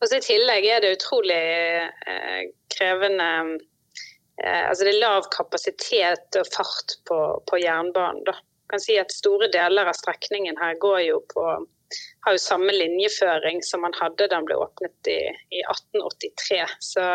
Og 0.00 0.08
så 0.08 0.18
I 0.18 0.24
tillegg 0.24 0.66
er 0.66 0.82
det 0.82 0.94
utrolig 0.96 1.40
eh, 2.08 2.44
krevende 2.72 3.28
eh, 4.42 4.62
Altså 4.68 4.86
det 4.86 4.94
er 4.94 5.02
lav 5.02 5.28
kapasitet 5.34 6.38
og 6.40 6.48
fart 6.54 6.96
på, 7.08 7.18
på 7.48 7.60
jernbanen. 7.60 8.24
da. 8.28 8.36
Kan 8.72 8.82
si 8.82 8.96
at 9.00 9.12
Store 9.12 9.50
deler 9.52 9.90
av 9.90 9.98
strekningen 9.98 10.58
her 10.60 10.78
går 10.80 11.00
jo 11.08 11.20
på 11.34 11.46
har 12.26 12.36
jo 12.36 12.42
samme 12.42 12.74
linjeføring 12.74 13.62
som 13.66 13.84
man 13.84 13.96
hadde 14.00 14.26
da 14.26 14.34
den 14.36 14.46
ble 14.48 14.58
åpnet 14.60 15.10
i, 15.10 15.20
i 15.54 15.62
1883. 15.64 16.60
Så 16.92 17.06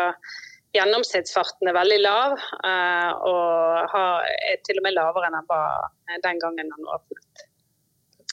gjennomsnittsfarten 0.76 1.70
er 1.70 1.78
veldig 1.78 2.00
lav, 2.02 2.36
eh, 2.70 3.12
og 3.30 3.94
har, 3.94 4.26
er 4.50 4.60
til 4.66 4.80
og 4.80 4.86
med 4.88 4.96
lavere 4.98 5.30
enn 5.30 5.38
den 5.38 5.48
var 5.50 5.88
den 6.26 6.42
gangen 6.42 6.74
den 6.74 6.92
åpnet 6.92 7.25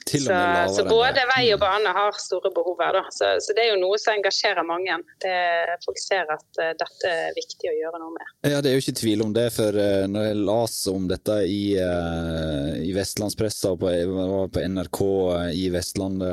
til 0.07 0.25
og 0.27 0.33
med 0.33 0.41
lavere. 0.41 0.69
Så, 0.69 0.81
så 0.81 0.89
både 0.89 1.23
vei 1.29 1.43
og 1.55 1.59
bane 1.61 1.93
har 1.95 2.17
store 2.19 2.51
behov 2.55 2.81
her. 2.83 2.99
Så, 3.13 3.29
så, 3.43 3.55
det 3.55 3.65
er 3.65 3.71
jo 3.73 3.81
noe 3.81 3.99
som 4.01 4.15
engasjerer 4.17 4.67
mange. 4.67 4.97
Det, 5.23 5.35
folk 5.85 5.99
ser 6.01 6.29
at 6.33 6.59
uh, 6.59 6.71
dette 6.79 7.11
er 7.11 7.37
viktig 7.37 7.71
å 7.71 7.75
gjøre 7.77 8.01
noe 8.01 8.15
med. 8.15 8.33
Ja, 8.51 8.61
Det 8.63 8.71
er 8.71 8.77
jo 8.77 8.83
ikke 8.83 8.97
tvil 8.99 9.25
om 9.25 9.33
det. 9.35 9.47
for 9.55 9.77
uh, 9.77 10.05
når 10.09 10.27
jeg 10.29 10.41
las 10.49 10.77
om 10.91 11.07
dette 11.11 11.39
i, 11.49 11.61
uh, 11.79 12.73
i 12.83 12.91
vestlandspressa 12.95 13.73
på, 13.79 13.93
på 14.53 14.65
NRK 14.73 15.01
i 15.53 15.67
Vestland, 15.73 16.23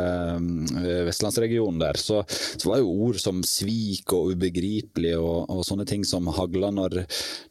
vestlandsregionen 1.07 1.81
der, 1.81 1.99
så, 2.01 2.23
så, 2.29 2.63
var 2.71 2.81
jo 2.81 2.93
ord 3.07 3.19
som 3.21 3.41
svik 3.47 4.13
og 4.15 4.35
ubegripelig 4.35 5.15
og, 5.19 5.51
og 5.51 5.63
sånne 5.67 5.87
ting 5.89 6.05
som 6.07 6.29
hagla 6.35 6.71
når, 6.75 7.01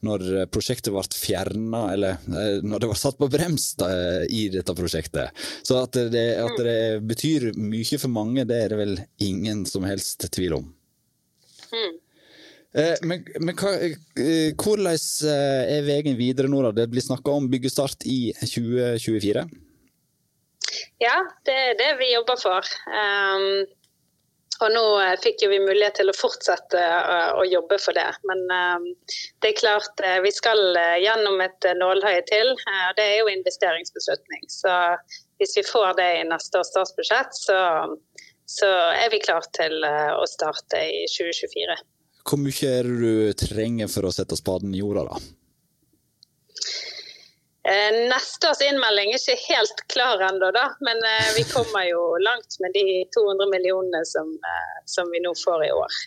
når 0.05 0.25
prosjektet 0.53 0.93
ble 0.93 1.03
fjerna, 1.15 1.81
eller 1.93 2.61
når 2.63 2.83
det 2.83 2.89
var 2.91 2.99
satt 2.99 3.19
på 3.19 3.29
brems 3.31 3.71
da, 3.79 3.89
i 4.25 4.47
dette 4.53 4.75
prosjektet. 4.77 5.35
Så 5.65 5.79
at 5.81 5.97
det 6.13 6.27
at 6.41 6.59
det 6.59 6.81
betyr 7.09 7.49
mye 7.57 7.99
for 8.01 8.11
mange, 8.13 8.45
det 8.49 8.59
er 8.63 8.73
det 8.73 8.79
vel 8.79 8.99
ingen 9.23 9.65
som 9.69 9.87
helst 9.87 10.27
tvil 10.33 10.59
om. 10.59 10.69
Mm. 11.69 11.97
Men, 13.09 13.23
men 13.41 13.55
hva, 13.57 13.71
eh, 13.81 14.51
hvordan 14.53 14.93
eh, 14.93 15.71
er 15.73 15.87
veien 15.87 16.17
videre 16.19 16.49
nå? 16.51 16.61
da? 16.67 16.73
Det 16.77 16.85
blir 16.91 17.01
snakka 17.01 17.33
om 17.33 17.47
byggestart 17.49 18.05
i 18.05 18.29
2024? 18.43 19.47
Ja, 21.01 21.15
det 21.47 21.55
er 21.55 21.77
det 21.79 21.89
vi 22.01 22.11
jobber 22.13 22.37
for. 22.37 22.69
Um, 22.93 23.65
og 24.59 24.73
nå 24.73 24.83
fikk 25.23 25.45
vi 25.51 25.61
mulighet 25.63 25.99
til 26.01 26.11
å 26.11 26.17
fortsette 26.17 26.81
å 27.39 27.45
jobbe 27.47 27.77
for 27.79 27.95
det. 27.95 28.09
Men 28.27 28.41
um, 28.51 28.89
det 29.39 29.53
er 29.53 29.59
klart, 29.59 30.03
vi 30.25 30.31
skal 30.35 30.59
gjennom 30.99 31.39
et 31.45 31.69
nålhøye 31.79 32.25
til. 32.27 32.51
Det 32.97 33.05
er 33.05 33.21
jo 33.21 33.31
investeringsbeslutning. 33.31 34.43
Så 34.51 34.73
hvis 35.39 35.57
vi 35.57 35.63
får 35.63 35.93
det 35.97 36.09
i 36.19 36.27
neste 36.27 36.59
års 36.59 36.71
statsbudsjett, 36.73 37.31
så, 37.31 37.59
så 38.45 38.69
er 38.91 39.07
vi 39.13 39.21
klare 39.23 39.47
til 39.55 39.83
eh, 39.87 40.11
å 40.11 40.25
starte 40.27 40.83
i 40.83 41.05
2024. 41.07 41.77
Hvor 42.29 42.41
mye 42.43 42.71
er 42.79 42.89
det 42.89 42.97
du 42.99 43.45
trenger 43.47 43.91
for 43.91 44.09
å 44.09 44.13
sette 44.13 44.37
spaden 44.37 44.75
i 44.75 44.81
jorda, 44.81 45.07
da? 45.07 45.21
Eh, 47.69 47.91
neste 48.09 48.49
års 48.49 48.61
innmelding 48.65 49.11
er 49.13 49.19
ikke 49.19 49.53
helt 49.53 49.81
klar 49.93 50.21
ennå, 50.25 50.49
men 50.81 51.03
eh, 51.05 51.27
vi 51.35 51.43
kommer 51.51 51.83
jo 51.85 52.01
langt 52.25 52.57
med 52.63 52.73
de 52.73 53.03
200 53.13 53.45
millionene 53.51 54.01
som, 54.09 54.31
som 54.89 55.11
vi 55.13 55.21
nå 55.21 55.35
får 55.37 55.67
i 55.67 55.69
år. 55.75 55.97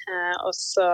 Og 0.48 0.56
så 0.58 0.86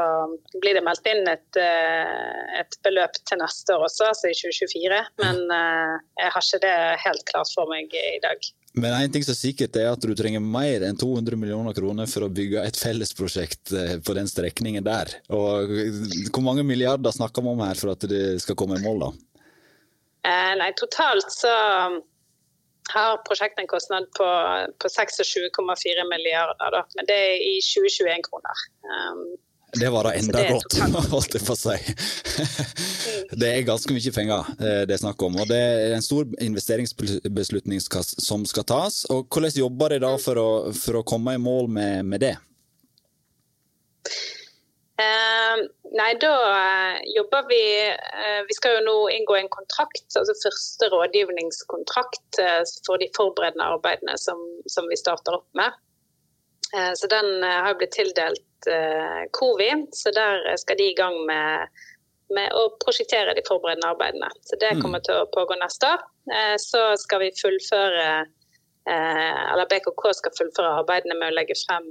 blir 0.61 0.77
det 0.77 0.85
meldt 0.85 1.09
inn 1.09 1.25
et, 1.31 1.57
et, 1.57 2.77
beløp 2.85 3.17
til 3.25 3.41
neste 3.41 3.77
år 3.77 3.87
også, 3.87 4.11
altså 4.11 4.29
i 4.29 4.37
2024. 4.37 5.01
Men 5.23 5.41
jeg 5.49 6.33
har 6.35 6.45
ikke 6.45 6.61
det 6.67 6.77
helt 7.07 7.25
klart 7.31 7.53
for 7.55 7.71
meg 7.71 7.95
i 7.97 8.21
dag. 8.25 8.51
Men 8.79 8.93
en 8.93 9.15
ting 9.15 9.25
som 9.25 9.33
er 9.33 9.41
sikkert 9.41 9.79
er 9.81 9.89
at 9.91 10.05
du 10.05 10.13
trenger 10.17 10.45
mer 10.45 10.85
enn 10.87 10.99
200 11.01 11.41
millioner 11.41 11.75
kroner 11.77 12.11
for 12.11 12.27
å 12.27 12.33
bygge 12.33 12.67
et 12.69 12.79
fellesprosjekt 12.79 13.73
på 14.05 14.19
den 14.19 14.29
strekningen 14.29 14.85
der. 14.87 15.17
Og 15.33 15.73
hvor 16.29 16.45
mange 16.45 16.67
milliarder 16.67 17.17
snakker 17.17 17.45
vi 17.45 17.57
om 17.57 17.65
her 17.65 17.81
for 17.81 17.97
at 17.97 18.05
det 18.11 18.37
skal 18.45 18.59
komme 18.59 18.79
i 18.79 18.85
mål, 18.85 19.09
da? 19.09 19.11
Eh, 20.27 20.55
nei, 20.59 20.71
totalt 20.77 21.31
så 21.33 21.53
har 22.89 23.21
prosjektet 23.29 23.63
en 23.63 23.71
kostnad 23.71 24.09
på, 24.17 24.29
på 24.81 24.89
26,4 24.89 26.07
milliarder, 26.09 26.73
da. 26.73 26.85
men 26.97 27.09
det 27.09 27.19
er 27.27 27.45
i 27.45 27.59
2021-kroner. 27.61 28.65
Um, 28.89 29.23
det 29.77 29.91
var 29.93 30.09
da 30.09 30.15
enda 30.17 30.43
godt, 30.49 30.79
holdt 31.13 31.35
jeg 31.37 31.45
på 31.45 31.53
å 31.53 31.59
si. 31.61 31.77
Det 33.37 33.51
er 33.51 33.67
ganske 33.69 33.93
mye 33.93 34.13
penger 34.17 34.47
eh, 34.57 34.83
det 34.89 34.97
er 34.97 35.03
snakk 35.03 35.21
om. 35.27 35.37
og 35.43 35.51
Det 35.51 35.59
er 35.59 35.93
en 35.93 36.05
stor 36.05 36.25
investeringsbeslutning 36.41 37.83
som 37.83 38.47
skal 38.49 38.65
tas. 38.65 39.03
og 39.13 39.29
Hvordan 39.29 39.59
jobber 39.61 39.93
dere 39.93 40.07
da 40.07 40.15
for 40.23 40.41
å, 40.41 40.49
for 40.73 41.03
å 41.03 41.05
komme 41.07 41.37
i 41.37 41.43
mål 41.43 41.69
med, 41.77 42.09
med 42.09 42.25
det? 42.25 42.35
Uh, 44.99 45.69
nei, 45.97 46.13
da 46.21 46.31
uh, 46.33 46.97
jobber 47.17 47.47
vi 47.49 47.63
uh, 47.89 48.41
Vi 48.49 48.57
skal 48.57 48.79
jo 48.79 48.85
nå 48.87 48.97
inngå 49.15 49.37
en 49.39 49.51
kontrakt, 49.53 50.07
altså 50.19 50.35
første 50.43 50.89
rådgivningskontrakt 50.93 52.41
for 52.87 53.01
de 53.01 53.11
forberedende 53.17 53.67
arbeidene 53.77 54.17
som, 54.21 54.41
som 54.71 54.89
vi 54.91 54.99
starter 55.01 55.39
opp 55.41 55.49
med. 55.59 55.85
så 56.69 57.09
den 57.09 57.43
har 57.43 57.79
blitt 57.81 57.95
tildelt 57.97 58.67
COVI, 59.33 59.71
så 59.97 60.11
der 60.13 60.57
skal 60.61 60.77
de 60.77 60.91
i 60.91 60.97
gang 60.97 61.15
med, 61.27 61.79
med 62.37 62.53
å 62.53 62.67
prosjektere 62.83 63.33
de 63.35 63.45
forberedende 63.47 63.89
arbeidene. 63.89 64.29
Så 64.45 64.59
det 64.61 64.75
mm. 64.77 64.83
kommer 64.83 65.01
til 65.07 65.17
å 65.17 65.31
pågå 65.33 65.57
neste 65.57 65.89
år. 65.95 66.05
så 66.61 66.83
skal 67.01 67.25
vi 67.25 67.31
fullføre 67.41 68.09
Eller 68.93 69.71
BKK 69.73 70.05
skal 70.21 70.37
fullføre 70.37 70.77
arbeidene 70.83 71.17
med 71.17 71.33
å 71.33 71.39
legge 71.39 71.57
frem 71.65 71.89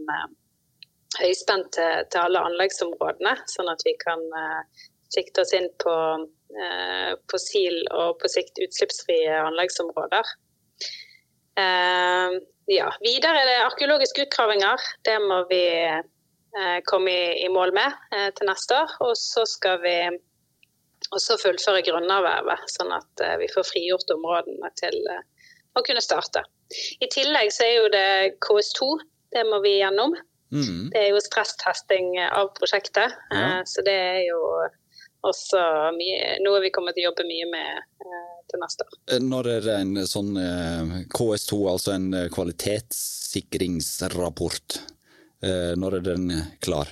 høyspent 1.15 1.71
til, 1.75 2.03
til, 2.11 2.21
alle 2.23 2.43
anleggsområdene, 2.49 3.35
sånn 3.51 3.71
at 3.71 3.83
vi 3.87 3.93
kan 4.01 4.21
uh, 4.35 4.83
sikte 5.13 5.43
oss 5.43 5.53
inn 5.55 5.69
på 5.83 5.95
uh, 5.95 7.11
fossil- 7.31 7.87
og 7.95 8.19
på 8.21 8.31
sikt 8.31 8.59
utslippsfrie 8.63 9.39
anleggsområder. 9.45 10.35
Uh, 11.57 12.37
ja. 12.69 12.91
Videre 13.01 13.41
er 13.41 13.49
det 13.49 13.57
arkeologiske 13.65 14.27
utgravinger. 14.27 14.83
Det 15.07 15.17
må 15.23 15.45
vi 15.49 15.63
komme 16.89 17.11
i, 17.11 17.45
i, 17.45 17.47
mål 17.53 17.71
med 17.75 17.93
til 18.35 18.49
neste 18.49 18.75
år. 18.75 18.91
Og 19.05 19.13
så 19.19 19.45
skal 19.47 19.77
vi 19.83 19.93
også 21.15 21.37
fullføre 21.39 21.83
grunnervervet, 21.85 22.65
sånn 22.73 22.91
at 22.91 23.23
vi 23.39 23.47
får 23.53 23.67
frigjort 23.69 24.11
områdene 24.17 24.71
til 24.81 24.97
å 25.07 25.83
kunne 25.87 26.03
starte. 26.03 26.43
I 26.99 27.07
tillegg 27.13 27.53
så 27.55 27.67
er 27.69 27.75
jo 27.77 27.91
det 27.93 28.07
KS2. 28.43 28.89
Det 29.37 29.45
må 29.47 29.61
vi 29.63 29.77
gjennom. 29.77 30.17
Mm. 30.51 30.89
Det 30.93 30.99
er 31.01 31.09
jo 31.11 31.19
stresstesting 31.23 32.19
av 32.23 32.47
prosjektet, 32.55 33.11
ja. 33.29 33.59
Eh, 33.59 33.63
så 33.67 33.81
det 33.85 33.93
er 33.93 34.21
jo 34.29 34.39
også 35.27 35.59
mye, 35.97 36.39
noe 36.45 36.61
vi 36.63 36.71
kommer 36.71 36.91
til 36.95 37.03
å 37.03 37.05
jobbe 37.09 37.23
mye 37.27 37.45
med 37.51 37.71
eh, 38.05 38.35
til 38.47 38.59
neste 38.63 38.81
år. 38.85 38.91
Eh, 39.11 39.21
når 39.23 39.43
er 39.57 39.61
det 39.65 39.75
en 39.81 39.95
sånn 40.07 40.31
KS2, 41.11 41.53
altså 41.73 41.89
en 41.97 42.09
kvalitetssikringsrapport, 42.33 44.67
når 45.77 45.91
er 45.99 46.01
den 46.01 46.31
klar? 46.65 46.87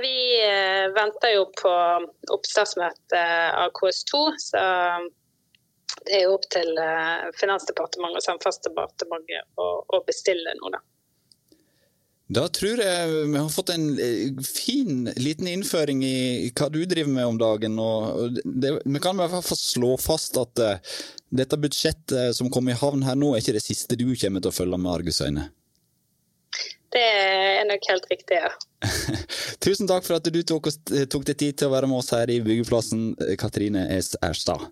Vi 0.00 0.40
venter 0.96 1.30
jo 1.34 1.44
på 1.60 1.72
oppstartsmøte 2.32 3.20
av 3.52 3.68
KS2, 3.76 4.12
så 4.40 4.58
det 6.06 6.14
er 6.16 6.22
jo 6.24 6.32
opp 6.38 6.46
til 6.54 6.70
Finansdepartementet 7.36 8.20
og 8.22 8.24
Samferdselsdepartementet 8.24 9.60
å 9.60 10.00
bestille 10.08 10.56
noe, 10.62 10.72
da. 10.78 10.82
Da 12.28 12.44
tror 12.52 12.80
jeg 12.82 13.12
vi 13.32 13.38
har 13.38 13.48
fått 13.48 13.70
en 13.72 13.86
eh, 14.04 14.40
fin 14.44 15.06
liten 15.16 15.48
innføring 15.48 16.02
i 16.04 16.50
hva 16.52 16.68
du 16.68 16.82
driver 16.84 17.08
med 17.12 17.26
om 17.30 17.38
dagen. 17.40 17.78
og 17.80 18.36
det, 18.44 18.74
Vi 18.84 19.00
kan 19.00 19.16
i 19.16 19.24
hvert 19.24 19.46
fall 19.48 19.60
slå 19.60 19.94
fast 19.96 20.36
at 20.36 20.60
uh, 20.60 20.98
dette 21.32 21.56
budsjettet 21.56 22.36
som 22.36 22.50
kom 22.52 22.68
i 22.68 22.76
havn 22.76 23.06
her 23.06 23.16
nå, 23.16 23.32
er 23.32 23.40
ikke 23.40 23.56
det 23.56 23.64
siste 23.64 23.96
du 23.96 24.10
kommer 24.12 24.44
til 24.44 24.52
å 24.52 24.58
følge 24.58 24.80
med 24.80 24.92
argusøyne? 24.92 25.46
Det 26.92 27.04
er 27.04 27.64
nok 27.68 27.88
helt 27.88 28.12
riktig, 28.12 28.42
ja. 28.44 28.52
Tusen 29.64 29.88
takk 29.88 30.04
for 30.04 30.20
at 30.20 30.28
du 30.28 30.40
tok, 30.44 30.68
tok 31.08 31.24
deg 31.28 31.36
tid 31.36 31.58
til 31.60 31.68
å 31.68 31.74
være 31.74 31.88
med 31.88 32.00
oss 32.00 32.12
her 32.16 32.28
i 32.32 32.40
Byggeplassen, 32.44 33.10
Katrine 33.40 33.88
S. 33.96 34.14
Erstad. 34.24 34.68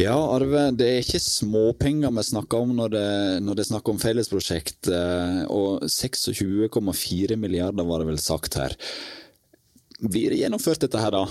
Ja, 0.00 0.14
Arve, 0.16 0.70
det 0.72 0.86
er 0.88 1.02
ikke 1.02 1.20
småpenger 1.20 2.12
vi 2.16 2.22
snakker 2.24 2.62
om 2.64 2.70
når 2.78 2.92
det, 2.94 3.08
når 3.44 3.58
det 3.58 3.64
er 3.64 3.68
om 3.92 3.98
fellesprosjekt. 4.00 4.88
Eh, 4.88 5.42
og 5.52 5.84
26,4 5.84 7.36
milliarder 7.36 7.84
var 7.84 8.00
det 8.00 8.08
vel 8.08 8.22
sagt 8.22 8.56
her. 8.56 8.76
Blir 10.00 10.32
det 10.32 10.40
gjennomført 10.40 10.80
dette 10.86 11.02
her, 11.02 11.12
da? 11.12 11.26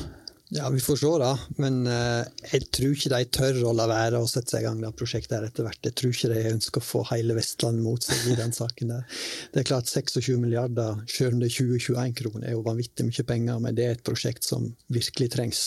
Ja, 0.53 0.69
vi 0.69 0.79
får 0.79 0.95
se, 0.99 1.09
da. 1.21 1.31
Men 1.63 1.85
uh, 1.87 2.27
jeg 2.51 2.65
tror 2.75 2.91
ikke 2.91 3.09
de 3.13 3.27
tør 3.31 3.59
å 3.69 3.71
la 3.71 3.85
være 3.87 4.19
å 4.19 4.27
sette 4.27 4.51
seg 4.51 4.65
i 4.65 4.65
gang 4.65 4.81
det 4.83 4.89
prosjektet 4.99 5.37
her 5.37 5.45
etter 5.47 5.63
hvert. 5.63 5.79
Jeg 5.87 5.95
tror 5.95 6.11
ikke 6.11 6.31
de 6.33 6.41
ønsker 6.49 6.81
å 6.81 6.83
få 6.83 7.03
hele 7.07 7.37
Vestlandet 7.37 7.85
mot 7.85 8.03
seg 8.03 8.25
i 8.27 8.35
den 8.35 8.51
saken 8.51 8.91
der. 8.91 9.21
Det 9.53 9.61
er 9.61 9.69
klart 9.69 9.87
26 9.87 10.41
milliarder, 10.41 10.99
selv 11.07 11.37
om 11.37 11.39
det 11.39 11.47
er 11.47 11.55
2021 11.55 12.17
kroner, 12.19 12.49
er 12.49 12.57
jo 12.57 12.65
vanvittig 12.65 13.05
mye 13.07 13.25
penger, 13.29 13.61
men 13.63 13.77
det 13.77 13.85
er 13.85 13.95
et 13.95 14.03
prosjekt 14.03 14.43
som 14.43 14.65
virkelig 14.91 15.29
trengs. 15.37 15.61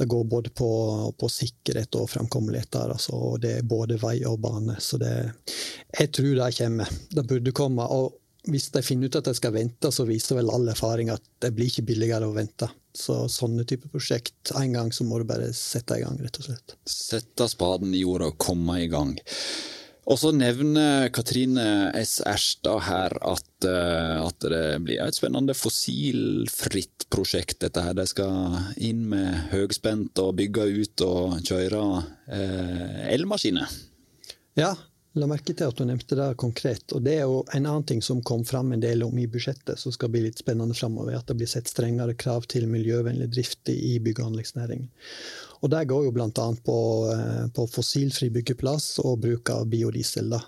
Det 0.00 0.08
går 0.08 0.24
både 0.32 0.54
på, 0.56 0.70
på 1.20 1.30
sikkerhet 1.34 2.00
og 2.00 2.08
framkommelighet 2.14 2.72
der, 2.78 2.94
altså, 2.96 3.12
og 3.12 3.42
det 3.44 3.58
er 3.58 3.68
både 3.68 4.00
vei 4.00 4.22
og 4.30 4.40
bane. 4.40 4.78
Så 4.80 4.96
det, 5.04 5.12
jeg 5.98 6.14
tror 6.16 6.32
det 6.40 6.48
kommer. 6.62 6.96
Det 7.12 7.26
burde 7.28 7.56
komme. 7.60 7.84
og 7.84 8.16
hvis 8.46 8.68
de 8.74 8.82
finner 8.86 9.10
ut 9.10 9.18
at 9.18 9.26
de 9.26 9.34
skal 9.36 9.54
vente, 9.56 9.90
så 9.92 10.06
viser 10.08 10.38
vel 10.38 10.50
all 10.52 10.68
erfaring 10.70 11.10
at 11.12 11.24
det 11.42 11.50
blir 11.56 11.70
ikke 11.70 11.88
billigere 11.90 12.28
å 12.28 12.36
vente. 12.36 12.68
Så 12.94 13.24
sånne 13.30 13.66
type 13.68 13.90
prosjekt, 13.92 14.52
en 14.58 14.76
gang 14.76 14.92
så 14.94 15.06
må 15.06 15.18
du 15.20 15.26
bare 15.28 15.50
sette 15.56 15.98
i 15.98 16.04
gang, 16.04 16.18
rett 16.22 16.38
og 16.40 16.48
slett. 16.48 16.78
Sette 16.88 17.48
spaden 17.50 17.92
i 17.94 18.04
jorda 18.04 18.30
og 18.32 18.38
komme 18.42 18.78
i 18.84 18.88
gang. 18.90 19.16
Og 20.08 20.16
så 20.16 20.30
nevner 20.32 21.10
Katrine 21.12 21.90
S. 21.98 22.16
Erstad 22.24 22.80
her 22.86 23.12
at, 23.20 23.50
uh, 23.68 24.24
at, 24.24 24.38
det 24.40 24.78
blir 24.86 25.02
et 25.04 25.18
spennende 25.18 25.52
fossilfritt 25.56 27.04
prosjekt, 27.12 27.58
dette 27.60 27.82
her. 27.84 27.96
De 27.98 28.06
skal 28.08 28.56
inn 28.80 29.04
med 29.10 29.50
høgspent 29.52 30.22
og 30.24 30.38
bygge 30.40 30.64
ut 30.78 31.04
og 31.04 31.36
kjøre 31.44 31.82
eh, 32.32 33.04
elmaskiner. 33.12 33.68
Ja, 34.58 34.72
la 35.20 35.28
merke 35.30 35.54
til 35.56 35.68
at 35.68 35.78
du 35.78 35.84
nevnte 35.88 36.16
det 36.18 36.28
konkret. 36.40 36.92
og 36.94 37.02
Det 37.04 37.14
er 37.18 37.26
jo 37.26 37.42
en 37.54 37.66
annen 37.66 37.86
ting 37.88 38.00
som 38.04 38.22
kom 38.22 38.44
fram 38.44 38.72
en 38.72 38.82
del 38.82 39.02
om 39.06 39.18
i 39.18 39.26
budsjettet, 39.30 39.78
som 39.78 39.94
skal 39.94 40.12
bli 40.14 40.24
litt 40.26 40.40
spennende 40.40 40.76
framover. 40.76 41.16
At 41.18 41.28
det 41.30 41.36
blir 41.40 41.50
sett 41.50 41.70
strengere 41.70 42.16
krav 42.18 42.48
til 42.50 42.68
miljøvennlig 42.70 43.30
drift 43.32 43.68
i 43.72 43.98
bygg- 44.02 44.22
og 44.22 44.32
anleggsnæringen. 44.32 44.88
Og 45.60 45.70
Det 45.70 45.84
går 45.90 46.04
jo 46.04 46.14
bl.a. 46.14 46.30
På, 46.64 46.78
eh, 47.12 47.46
på 47.50 47.66
fossilfri 47.66 48.30
byggeplass 48.30 49.00
og 49.02 49.20
bruk 49.24 49.50
av 49.50 49.66
biodiesel. 49.66 50.30
Da. 50.30 50.42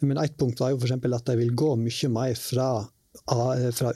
Men 0.00 0.18
ett 0.22 0.36
punkt 0.38 0.60
var 0.60 0.70
jo 0.70 0.78
f.eks. 0.78 0.92
at 0.92 1.26
de 1.26 1.36
vil 1.36 1.54
gå 1.54 1.74
mye 1.76 2.12
mer 2.12 2.34
fra 2.38 2.68
fra, 3.12 3.92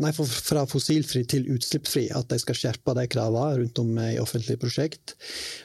nei, 0.00 0.10
fra 0.16 0.62
fossilfri 0.66 1.22
til 1.28 1.44
utslippsfri, 1.52 2.06
at 2.16 2.30
de 2.32 2.38
skal 2.40 2.56
skjerpe 2.56 2.94
de 2.96 3.04
kravene 3.12 3.60
rundt 3.60 3.80
om 3.82 3.90
i 4.00 4.18
offentlige 4.20 4.60
prosjekt. 4.62 5.14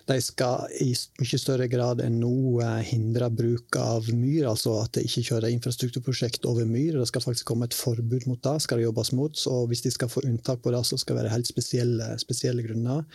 De 0.09 0.19
skal 0.21 0.67
i 0.83 0.91
mye 1.21 1.39
større 1.39 1.69
grad 1.71 2.03
enn 2.03 2.19
nå 2.21 2.59
eh, 2.61 2.81
hindre 2.91 3.29
bruk 3.31 3.79
av 3.79 4.09
myr, 4.11 4.45
altså 4.51 4.75
at 4.83 4.97
de 4.97 5.05
ikke 5.07 5.23
kjører 5.29 5.55
infrastrukturprosjekt 5.55 6.45
over 6.49 6.67
myr. 6.67 6.99
Det 6.99 7.07
skal 7.09 7.23
faktisk 7.25 7.47
komme 7.47 7.69
et 7.69 7.77
forbud 7.77 8.27
mot 8.27 8.43
det, 8.43 8.57
skal 8.65 8.81
det 8.81 8.89
jobbes 8.89 9.13
mot. 9.17 9.45
Og 9.53 9.71
hvis 9.71 9.85
de 9.87 9.93
skal 9.95 10.11
få 10.11 10.25
unntak 10.27 10.61
på 10.61 10.75
det, 10.75 10.83
så 10.87 10.99
skal 10.99 11.15
det 11.15 11.23
være 11.23 11.35
helt 11.37 11.49
spesielle, 11.49 12.11
spesielle 12.21 12.67
grunner. 12.67 13.07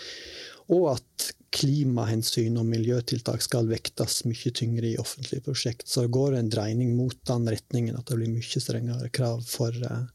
Og 0.71 0.93
at 0.95 1.33
klimahensyn 1.53 2.57
og 2.57 2.65
miljøtiltak 2.67 3.43
skal 3.45 3.69
vektes 3.69 4.23
mye 4.25 4.53
tyngre 4.57 4.89
i 4.89 4.99
offentlige 5.01 5.45
prosjekt. 5.45 5.85
Så 5.89 6.07
det 6.07 6.13
går 6.17 6.39
en 6.39 6.49
dreining 6.53 6.95
mot 6.97 7.17
den 7.29 7.49
retningen 7.53 7.99
at 7.99 8.09
det 8.09 8.17
blir 8.19 8.33
mye 8.33 8.63
strengere 8.63 9.11
krav 9.13 9.43
for, 9.45 9.69
eh, 9.69 10.07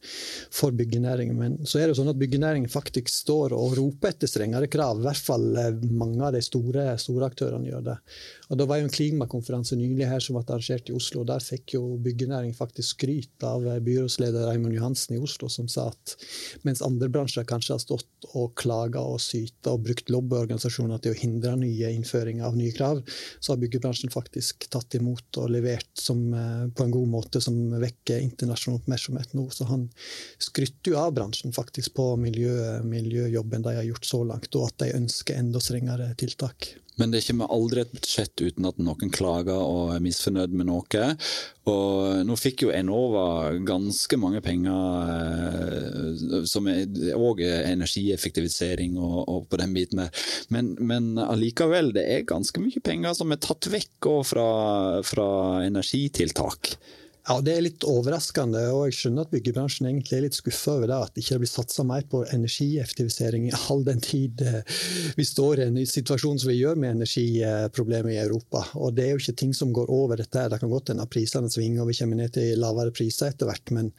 for 0.51 0.71
byggenæringen. 0.71 1.37
Men 1.37 1.57
så 1.63 1.79
er 1.79 1.87
det 1.87 1.97
sånn 1.99 2.09
at 2.09 2.17
byggenæringen 2.17 2.69
faktisk 2.69 3.09
står 3.13 3.53
og 3.53 3.77
roper 3.77 4.09
etter 4.09 4.27
strengere 4.27 4.67
krav. 4.67 4.99
I 4.99 5.05
hvert 5.05 5.25
fall 5.29 5.45
eh, 5.57 5.71
mange 5.91 6.25
av 6.25 6.33
de 6.33 6.41
store, 6.41 6.97
store 6.97 7.29
aktørene 7.29 7.69
gjør 7.69 7.85
det. 7.91 7.97
Og 8.49 8.57
Det 8.57 8.67
var 8.67 8.77
jo 8.79 8.87
en 8.87 8.97
klimakonferanse 8.97 9.77
nylig 9.77 10.07
her 10.07 10.19
som 10.19 10.35
ble 10.35 10.43
arrangert 10.47 10.89
i 10.89 10.95
Oslo. 10.97 11.23
Der 11.23 11.39
fikk 11.39 11.75
jo 11.75 11.97
byggenæringen 12.01 12.57
faktisk 12.57 12.97
skryt 12.97 13.43
av 13.43 13.65
eh, 13.67 13.79
byrådsleder 13.79 14.47
Raymond 14.49 14.73
Johansen 14.73 15.17
i 15.17 15.21
Oslo, 15.21 15.49
som 15.49 15.67
sa 15.67 15.89
at 15.91 16.15
mens 16.63 16.81
andre 16.81 17.09
bransjer 17.09 17.45
kanskje 17.45 17.75
har 17.75 17.83
stått 17.83 18.31
og 18.33 18.55
klaga 18.57 19.05
og 19.05 19.21
syta 19.21 19.75
og 19.75 19.85
brukt 19.85 20.09
lobbyorganisasjoner 20.37 21.01
til 21.03 21.13
å 21.13 21.17
hindre 21.17 21.55
nye 21.59 21.91
innføringer 21.95 22.47
av 22.47 22.57
nye 22.57 22.73
krav, 22.75 23.01
så 23.39 23.53
har 23.53 23.61
byggebransjen 23.61 24.13
faktisk 24.13 24.69
tatt 24.73 24.95
imot 24.99 25.41
og 25.41 25.51
levert 25.53 25.89
som, 25.97 26.33
eh, 26.33 26.67
på 26.69 26.83
en 26.83 26.91
god 26.91 27.07
måte 27.09 27.41
som 27.41 27.55
vekker 27.71 28.21
internasjonal 28.21 28.79
oppmerksomhet 28.81 29.33
nå. 29.33 29.47
Så 29.51 29.67
han 29.67 29.89
skrytter 30.39 30.93
jo 30.93 30.97
av 30.97 31.13
bransjen 31.13 31.53
faktisk 31.53 31.93
på 31.97 32.15
miljø, 32.17 32.81
miljøjobben 32.83 33.63
de 33.63 33.75
har 33.75 33.83
gjort 33.83 34.05
så 34.05 34.23
langt, 34.23 34.53
og 34.55 34.67
at 34.67 34.77
de 34.77 34.97
ønsker 34.97 35.37
enda 35.37 35.59
strengere 35.59 36.13
tiltak. 36.15 36.75
Men 36.97 37.13
det 37.13 37.23
kommer 37.27 37.51
aldri 37.53 37.83
et 37.83 37.93
budsjett 37.93 38.41
uten 38.41 38.65
at 38.69 38.79
noen 38.81 39.11
klager 39.13 39.57
og 39.57 39.93
er 39.95 40.03
misfornøyd 40.03 40.53
med 40.57 40.69
noe. 40.69 41.03
Og 41.69 42.23
nå 42.25 42.37
fikk 42.39 42.65
jo 42.65 42.73
Enova 42.73 43.53
ganske 43.67 44.17
mange 44.19 44.41
penger 44.45 45.11
eh, 45.13 46.43
som 46.49 46.69
er 46.71 46.85
òg 47.17 47.43
energieffektivisering 47.45 48.97
og, 48.97 49.17
og, 49.23 49.41
på 49.51 49.61
den 49.61 49.75
biten 49.77 50.01
der. 50.03 50.27
Men, 50.53 50.73
men 50.79 51.15
allikevel, 51.21 51.93
det 51.97 52.07
er 52.15 52.29
ganske 52.29 52.63
mye 52.63 52.81
penger 52.83 53.17
som 53.17 53.33
er 53.33 53.43
tatt 53.43 53.69
vekk 53.71 54.11
fra, 54.25 54.47
fra 55.05 55.27
energitiltak. 55.67 56.77
Ja, 57.27 57.41
Det 57.43 57.53
er 57.53 57.63
litt 57.65 57.83
overraskende, 57.83 58.61
og 58.71 58.85
jeg 58.87 58.95
skjønner 58.95 59.25
at 59.25 59.31
byggebransjen 59.33 59.89
egentlig 59.89 60.15
er 60.15 60.21
litt 60.23 60.37
skuffa 60.37 60.77
over 60.77 60.87
det, 60.87 60.99
at 61.03 61.11
det 61.11 61.23
ikke 61.25 61.39
blir 61.41 61.51
satsa 61.51 61.83
mer 61.83 62.05
på 62.07 62.21
energieffektivisering 62.23 63.49
i 63.49 63.57
all 63.67 63.83
den 63.83 63.99
tid 64.03 64.43
eh, 64.47 64.77
vi 65.17 65.25
står 65.27 65.59
i 65.59 65.65
en 65.65 65.81
situasjon 65.91 66.39
som 66.39 66.53
vi 66.53 66.61
gjør 66.61 66.79
med 66.79 66.95
energiproblemer 66.95 68.13
i 68.15 68.21
Europa. 68.21 68.63
Og 68.79 68.95
Det 68.95 69.03
er 69.03 69.11
jo 69.11 69.19
ikke 69.19 69.35
ting 69.43 69.51
som 69.57 69.75
går 69.75 69.91
over 69.91 70.23
dette. 70.23 70.47
Det 70.47 70.61
kan 70.61 70.71
godt 70.71 70.93
hende 70.93 71.09
prisene 71.11 71.51
svinger 71.51 71.83
og 71.83 71.91
vi 71.91 71.99
kommer 71.99 72.21
ned 72.21 72.31
til 72.37 72.63
lavere 72.63 72.95
priser 72.95 73.33
etter 73.33 73.51
hvert, 73.51 73.75
men 73.75 73.91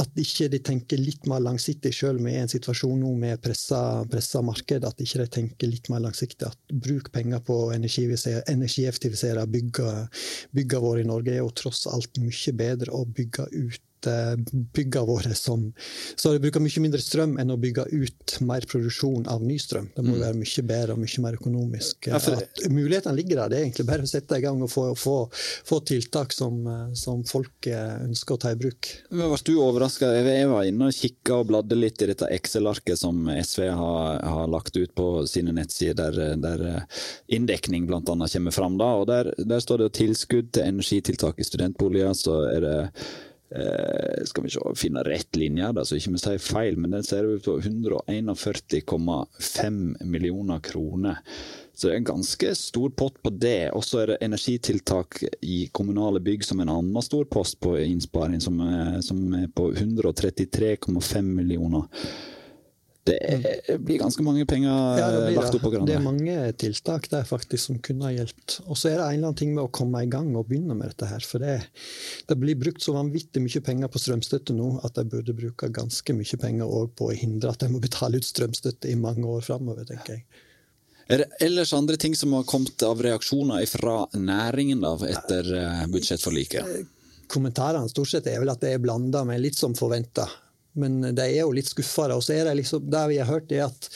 at 0.00 0.20
ikke 0.20 0.48
de 0.52 0.58
tenker 0.64 1.00
litt 1.00 1.26
mer 1.30 1.42
langsiktig, 1.44 1.92
selv 1.94 2.22
med 2.24 2.38
en 2.40 2.50
situasjon 2.50 3.00
nå 3.02 3.12
med 3.20 3.40
pressa, 3.44 3.80
pressa 4.10 4.40
marked. 4.44 4.86
At 4.86 5.00
ikke 5.04 5.20
de 5.22 5.28
tenker 5.36 5.70
litt 5.70 5.90
mer 5.92 6.02
langsiktig. 6.06 6.48
At 6.48 6.74
bruk 6.86 7.10
penger 7.14 7.42
på 7.44 7.56
å 7.66 7.70
energieffektivisere 7.74 9.44
bygga 9.50 10.82
våre 10.82 11.04
i 11.04 11.08
Norge 11.08 11.34
er 11.34 11.42
jo 11.42 11.52
tross 11.62 11.86
alt 11.90 12.20
mye 12.22 12.56
bedre 12.56 12.96
å 12.96 13.04
bygge 13.04 13.48
ut 13.52 13.84
byggene 14.06 15.06
våre 15.06 15.34
som 15.34 15.72
Så 16.16 16.32
det 16.32 16.42
bruker 16.44 16.62
mye 16.62 16.82
mindre 16.82 17.00
strøm 17.02 17.36
enn 17.40 17.52
å 17.52 17.58
bygge 17.60 17.86
ut 17.90 18.36
mer 18.46 18.64
produksjon 18.68 19.26
av 19.30 19.42
ny 19.44 19.58
strøm. 19.60 19.90
Det 19.94 20.04
må 20.04 20.14
mm. 20.14 20.20
være 20.22 20.38
mye 20.40 20.64
bedre 20.70 20.96
og 20.96 21.02
mye 21.02 21.24
mer 21.24 21.38
økonomisk. 21.38 22.10
Ja, 22.10 22.20
for... 22.22 22.40
Mulighetene 22.70 23.16
ligger 23.18 23.42
der. 23.42 23.52
Det 23.52 23.58
er 23.58 23.66
egentlig 23.66 23.86
bare 23.88 24.06
å 24.06 24.10
sette 24.10 24.38
i 24.38 24.44
gang 24.44 24.62
og 24.64 24.70
få, 24.72 24.86
få, 24.98 25.16
få 25.68 25.80
tiltak 25.88 26.34
som, 26.36 26.60
eh, 26.66 26.86
som, 26.98 27.22
folk 27.28 27.68
eh, 27.70 27.96
ønsker 28.06 28.36
å 28.36 28.42
ta 28.44 28.54
i 28.54 28.58
bruk. 28.60 28.90
Men 29.10 29.30
Ble 29.30 29.40
du 29.46 29.54
overraska? 29.62 30.10
Jeg 30.16 30.50
var 30.50 30.68
inne 30.68 30.90
og 30.90 30.96
kikka 30.96 31.40
og 31.40 31.50
bladde 31.50 31.78
litt 31.78 32.02
i 32.02 32.10
dette 32.10 32.28
Excel-arket 32.34 33.00
som 33.00 33.28
SV 33.30 33.68
har, 33.68 34.20
har, 34.24 34.50
lagt 34.50 34.76
ut 34.76 34.94
på 34.96 35.08
sine 35.30 35.54
nettsider, 35.56 36.16
der, 36.16 36.36
der 36.40 36.84
inndekning 37.32 37.86
bl.a. 37.88 38.02
kommer 38.02 38.54
fram. 38.54 38.78
Da, 38.80 38.92
og 39.00 39.08
der, 39.10 39.32
der 39.38 39.62
står 39.62 39.84
det 39.84 39.92
tilskudd 40.00 40.52
til 40.56 40.66
energitiltak 40.66 41.40
i 41.40 41.46
studentboliger. 41.46 42.14
så 42.16 42.42
er 42.50 42.64
det 42.64 42.78
Eh, 43.50 44.24
skal 44.24 44.44
vi 44.44 44.50
se, 44.50 44.60
finne 44.78 45.02
rett 45.02 45.36
linje, 45.36 45.72
da, 45.74 45.84
så 45.84 45.96
ikke 45.98 46.10
vi 46.14 46.18
sier 46.22 46.38
feil, 46.38 46.76
men 46.78 46.90
den 46.94 47.02
ser 47.06 47.24
ut 47.26 47.42
på 47.42 47.58
141,5 47.58 49.96
millioner 50.06 50.60
kroner. 50.62 51.16
Så 51.74 51.88
det 51.88 51.94
er 51.94 51.98
en 52.02 52.12
ganske 52.12 52.54
stor 52.54 52.90
pott 52.94 53.22
på 53.24 53.30
det. 53.32 53.70
Og 53.74 53.84
så 53.86 53.98
er 54.02 54.06
det 54.12 54.22
energitiltak 54.26 55.24
i 55.40 55.68
kommunale 55.72 56.20
bygg 56.22 56.44
som 56.44 56.60
en 56.60 56.68
annen 56.68 57.02
stor 57.02 57.24
post 57.24 57.60
på 57.64 57.78
innsparing, 57.80 58.40
som 58.44 58.60
er, 58.60 59.00
som 59.02 59.34
er 59.34 59.46
på 59.48 59.72
133,5 59.72 61.22
millioner. 61.24 61.82
Det 63.04 63.78
blir 63.80 63.98
ganske 63.98 64.22
mange 64.22 64.44
penger 64.46 64.98
ja, 65.00 65.06
lagt 65.32 65.54
opp 65.56 65.62
på 65.64 65.70
hverandre. 65.72 65.88
Det 65.88 65.96
er 65.96 66.04
mange 66.04 66.34
tiltak 66.60 67.08
der 67.12 67.24
faktisk 67.28 67.70
som 67.70 67.78
kunne 67.80 68.06
ha 68.06 68.12
hjulpet. 68.12 68.58
Og 68.66 68.76
så 68.76 68.90
er 68.90 68.98
det 68.98 69.06
en 69.06 69.14
eller 69.14 69.30
annen 69.30 69.38
ting 69.40 69.54
med 69.56 69.64
å 69.64 69.72
komme 69.72 70.02
i 70.04 70.10
gang 70.10 70.28
og 70.36 70.50
begynne 70.50 70.76
med 70.76 70.92
dette 70.92 71.08
her. 71.08 71.24
For 71.24 71.42
det, 71.42 71.56
det 72.28 72.36
blir 72.40 72.60
brukt 72.60 72.84
så 72.84 72.94
vanvittig 72.98 73.42
mye 73.44 73.64
penger 73.64 73.90
på 73.92 74.02
strømstøtte 74.04 74.56
nå 74.56 74.74
at 74.84 75.00
de 75.00 75.06
burde 75.14 75.36
bruke 75.36 75.72
ganske 75.80 76.16
mye 76.16 76.40
penger 76.44 76.76
på 77.00 77.08
å 77.08 77.16
hindre 77.16 77.54
at 77.54 77.64
de 77.64 77.70
må 77.72 77.80
betale 77.82 78.20
ut 78.20 78.28
strømstøtte 78.28 78.92
i 78.92 79.00
mange 79.00 79.24
år 79.24 79.42
framover, 79.48 79.88
tenker 79.88 80.18
jeg. 80.18 80.46
Er 81.10 81.24
det 81.24 81.30
ellers 81.42 81.72
andre 81.74 81.96
ting 81.98 82.14
som 82.14 82.36
har 82.36 82.44
kommet 82.46 82.82
av 82.86 83.00
reaksjoner 83.02 83.64
fra 83.66 84.04
næringen 84.14 84.84
da, 84.84 84.92
etter 85.08 85.48
eh, 85.58 85.80
budsjettforliket? 85.90 86.68
Eh, 86.68 87.24
kommentarene 87.30 87.90
stort 87.90 88.12
sett 88.12 88.28
er 88.30 88.38
vel 88.42 88.52
at 88.52 88.62
det 88.62 88.76
er 88.76 88.82
blanda 88.82 89.24
med 89.26 89.42
litt 89.42 89.58
som 89.58 89.74
forventa. 89.74 90.28
Men 90.80 91.00
de 91.04 91.26
er 91.26 91.42
jo 91.42 91.54
litt 91.56 91.70
skuffa. 91.70 92.08
Og 92.14 92.24
det 92.26 92.42
liksom, 92.58 92.86
det 92.90 93.06
vi 93.12 93.20
har 93.20 93.30
hørt, 93.30 93.52
er 93.52 93.68
at 93.68 93.90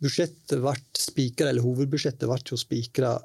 budsjettet 0.00 0.62
ble 0.62 0.76
spikra, 0.98 1.50
eller 1.50 1.64
hovedbudsjettet 1.66 2.28
ble 2.28 2.40
jo 2.50 2.60
spikra 2.60 3.18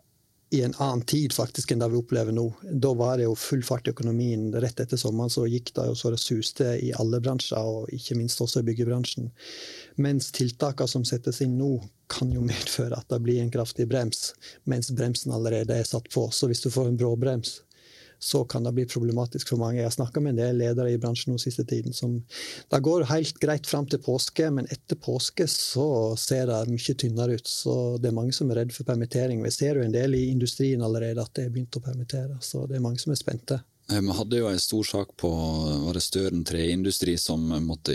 i 0.55 0.61
en 0.61 0.75
annen 0.77 1.01
tid 1.01 1.33
faktisk 1.33 1.71
enn 1.71 1.81
det 1.81 1.89
vi 1.91 1.99
opplever 1.99 2.35
nå. 2.35 2.45
Da 2.83 2.93
var 2.97 3.17
det 3.17 3.25
jo 3.25 3.35
full 3.39 3.63
fart 3.65 3.87
i 3.87 3.93
økonomien. 3.95 4.47
Rett 4.63 4.79
etter 4.79 4.99
sommeren 4.99 5.33
så 5.33 5.47
gikk 5.49 5.73
det 5.75 5.87
jo 5.89 5.95
så 5.97 6.11
det 6.13 6.21
suste 6.21 6.75
i 6.85 6.91
alle 6.95 7.19
bransjer, 7.23 7.59
og 7.59 7.91
ikke 7.95 8.17
minst 8.19 8.41
også 8.43 8.61
i 8.61 8.67
byggebransjen. 8.69 9.31
Mens 10.01 10.31
tiltakene 10.35 10.91
som 10.91 11.05
settes 11.07 11.41
inn 11.45 11.57
nå, 11.59 11.73
kan 12.11 12.29
jo 12.29 12.43
medføre 12.51 12.97
at 12.99 13.09
det 13.09 13.21
blir 13.25 13.41
en 13.41 13.53
kraftig 13.53 13.89
brems, 13.89 14.29
mens 14.69 14.91
bremsen 14.93 15.33
allerede 15.33 15.79
er 15.79 15.87
satt 15.87 16.11
på. 16.13 16.27
Så 16.31 16.51
hvis 16.51 16.61
du 16.63 16.69
får 16.69 16.91
en 16.91 16.99
bråbrems, 17.01 17.57
så 18.19 18.43
kan 18.49 18.63
det 18.63 18.73
bli 18.75 18.85
problematisk 18.89 19.51
for 19.51 19.61
mange. 19.61 19.79
Jeg 19.79 19.89
har 19.89 19.95
snakka 19.95 20.23
med 20.23 20.35
en 20.35 20.41
del 20.41 20.59
ledere 20.63 20.93
i 20.93 20.99
bransjen 21.01 21.33
nå 21.33 21.39
siste 21.41 21.65
tiden 21.67 21.93
som 21.93 22.17
Det 22.71 22.81
går 22.81 23.07
helt 23.09 23.39
greit 23.41 23.67
fram 23.67 23.87
til 23.89 24.01
påske, 24.03 24.49
men 24.51 24.67
etter 24.71 24.99
påske 24.99 25.47
så 25.51 26.15
ser 26.19 26.47
det 26.49 26.63
mye 26.71 26.97
tynnere 26.97 27.37
ut. 27.39 27.47
Så 27.47 27.75
det 28.01 28.09
er 28.09 28.17
mange 28.17 28.33
som 28.35 28.51
er 28.51 28.61
redd 28.63 28.73
for 28.75 28.87
permittering. 28.87 29.43
Vi 29.43 29.53
ser 29.53 29.79
jo 29.79 29.85
en 29.85 29.95
del 29.95 30.15
i 30.15 30.27
industrien 30.31 30.83
allerede 30.83 31.21
at 31.21 31.33
det 31.35 31.47
er 31.47 31.53
begynt 31.53 31.77
å 31.79 31.85
permittere, 31.85 32.37
så 32.41 32.65
det 32.69 32.77
er 32.77 32.85
mange 32.85 33.01
som 33.01 33.13
er 33.15 33.21
spente. 33.21 33.61
Vi 33.87 34.13
hadde 34.17 34.39
jo 34.39 34.47
en 34.49 34.59
stor 34.59 34.83
sak 34.83 35.11
på 35.21 35.29
var 35.29 35.93
det 35.93 36.01
Støren 36.01 36.41
treindustri 36.47 37.13
som 37.21 37.43
måtte 37.61 37.93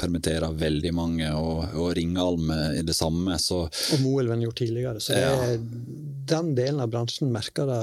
permittere 0.00 0.48
veldig 0.56 0.92
mange, 0.96 1.28
og, 1.36 1.74
og 1.76 1.90
Ringalm 1.98 2.48
i 2.72 2.80
det 2.86 2.96
samme. 2.96 3.36
Så, 3.42 3.66
og 3.68 4.00
Moelven 4.00 4.46
gjort 4.46 4.62
tidligere. 4.62 5.02
Så 5.04 5.12
det, 5.12 5.26
ja. 5.26 5.58
den 6.32 6.54
delen 6.56 6.80
av 6.80 6.88
bransjen 6.94 7.28
merker 7.34 7.68
det 7.68 7.82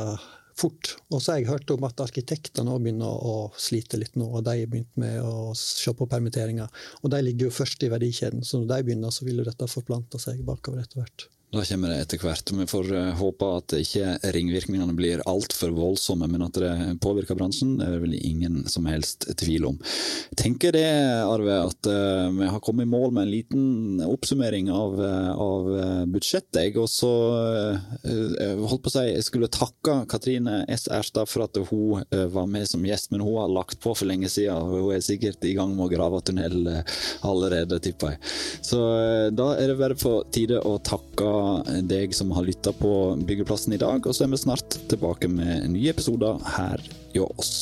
fort. 0.60 0.96
Og 1.10 1.22
så 1.22 1.34
har 1.34 1.42
jeg 1.42 1.50
hørt 1.52 1.74
om 1.74 1.86
at 1.88 2.04
arkitektene 2.04 2.74
òg 2.74 2.86
begynner 2.86 3.28
å 3.30 3.36
slite 3.60 4.00
litt 4.02 4.18
nå, 4.20 4.28
og 4.30 4.46
de 4.48 4.58
har 4.62 4.72
begynt 4.72 5.00
med 5.00 5.20
å 5.24 5.54
se 5.58 5.94
på 5.98 6.10
permitteringer. 6.10 6.72
Og 7.02 7.14
de 7.14 7.22
ligger 7.26 7.50
jo 7.50 7.58
først 7.60 7.86
i 7.86 7.92
verdikjeden, 7.94 8.44
så 8.46 8.62
når 8.62 8.74
de 8.74 8.90
begynner, 8.90 9.14
så 9.14 9.28
vil 9.28 9.42
jo 9.42 9.48
dette 9.48 9.72
forplante 9.72 10.22
seg 10.22 10.44
bakover 10.48 10.84
etter 10.84 11.04
hvert. 11.04 11.28
Da 11.54 11.62
kommer 11.62 11.92
det 11.92 12.00
etter 12.02 12.18
hvert. 12.18 12.50
Vi 12.58 12.66
får 12.66 12.88
eh, 12.98 13.10
håpe 13.20 13.48
at 13.60 13.74
ikke 13.78 14.16
ringvirkningene 14.34 14.96
blir 14.98 15.22
altfor 15.30 15.70
voldsomme, 15.76 16.26
men 16.32 16.42
at 16.48 16.58
det 16.58 16.72
påvirker 17.04 17.38
bransjen, 17.38 17.76
det 17.78 17.92
er 17.92 18.02
vel 18.02 18.16
ingen 18.18 18.64
som 18.72 18.88
helst 18.90 19.28
tvil 19.38 19.68
om. 19.70 19.78
Tenker 20.40 20.74
det, 20.74 20.88
Arve, 21.22 21.60
at 21.68 21.90
uh, 21.90 22.32
vi 22.34 22.48
har 22.50 22.62
kommet 22.64 22.88
i 22.88 22.90
mål 22.90 23.14
med 23.14 23.28
en 23.28 23.34
liten 23.36 24.02
oppsummering 24.02 24.72
av, 24.74 24.98
uh, 24.98 25.30
av 25.38 25.70
budsjettet. 26.10 26.64
Jeg 26.64 26.80
også 26.82 27.12
holdt 28.64 28.84
på 28.86 28.90
å 28.90 28.96
si, 28.96 29.06
jeg 29.12 29.28
skulle 29.28 29.52
takke 29.54 30.00
Katrine 30.10 30.64
S. 30.74 30.88
Erstad 30.90 31.30
for 31.30 31.46
at 31.46 31.58
hun 31.70 32.02
var 32.34 32.50
med 32.50 32.66
som 32.70 32.84
gjest, 32.86 33.12
men 33.12 33.22
hun 33.22 33.38
har 33.38 33.52
lagt 33.52 33.78
på 33.84 33.94
for 33.94 34.10
lenge 34.10 34.30
siden. 34.32 34.72
Hun 34.72 34.90
er 34.96 35.06
sikkert 35.06 35.46
i 35.46 35.54
gang 35.58 35.76
med 35.76 35.86
å 35.86 35.92
grave 35.92 36.22
tunnel 36.26 36.58
allerede, 37.22 37.78
tipper 37.84 38.16
jeg. 38.16 38.34
Så 38.66 38.82
da 39.36 39.52
er 39.60 39.70
det 39.70 39.80
bare 39.80 39.98
på 40.00 40.16
tide 40.34 40.62
å 40.66 40.78
takke 40.84 41.43
deg 41.90 42.16
som 42.16 42.32
har 42.36 42.46
lytta 42.48 42.74
på 42.76 42.92
Byggeplassen 43.28 43.76
i 43.76 43.82
dag, 43.82 44.06
og 44.06 44.16
så 44.16 44.26
er 44.26 44.34
vi 44.34 44.42
snart 44.42 44.78
tilbake 44.92 45.30
med 45.32 45.70
nye 45.74 45.94
episoder 45.94 46.42
her 46.58 46.84
hjå 47.16 47.30
oss. 47.38 47.54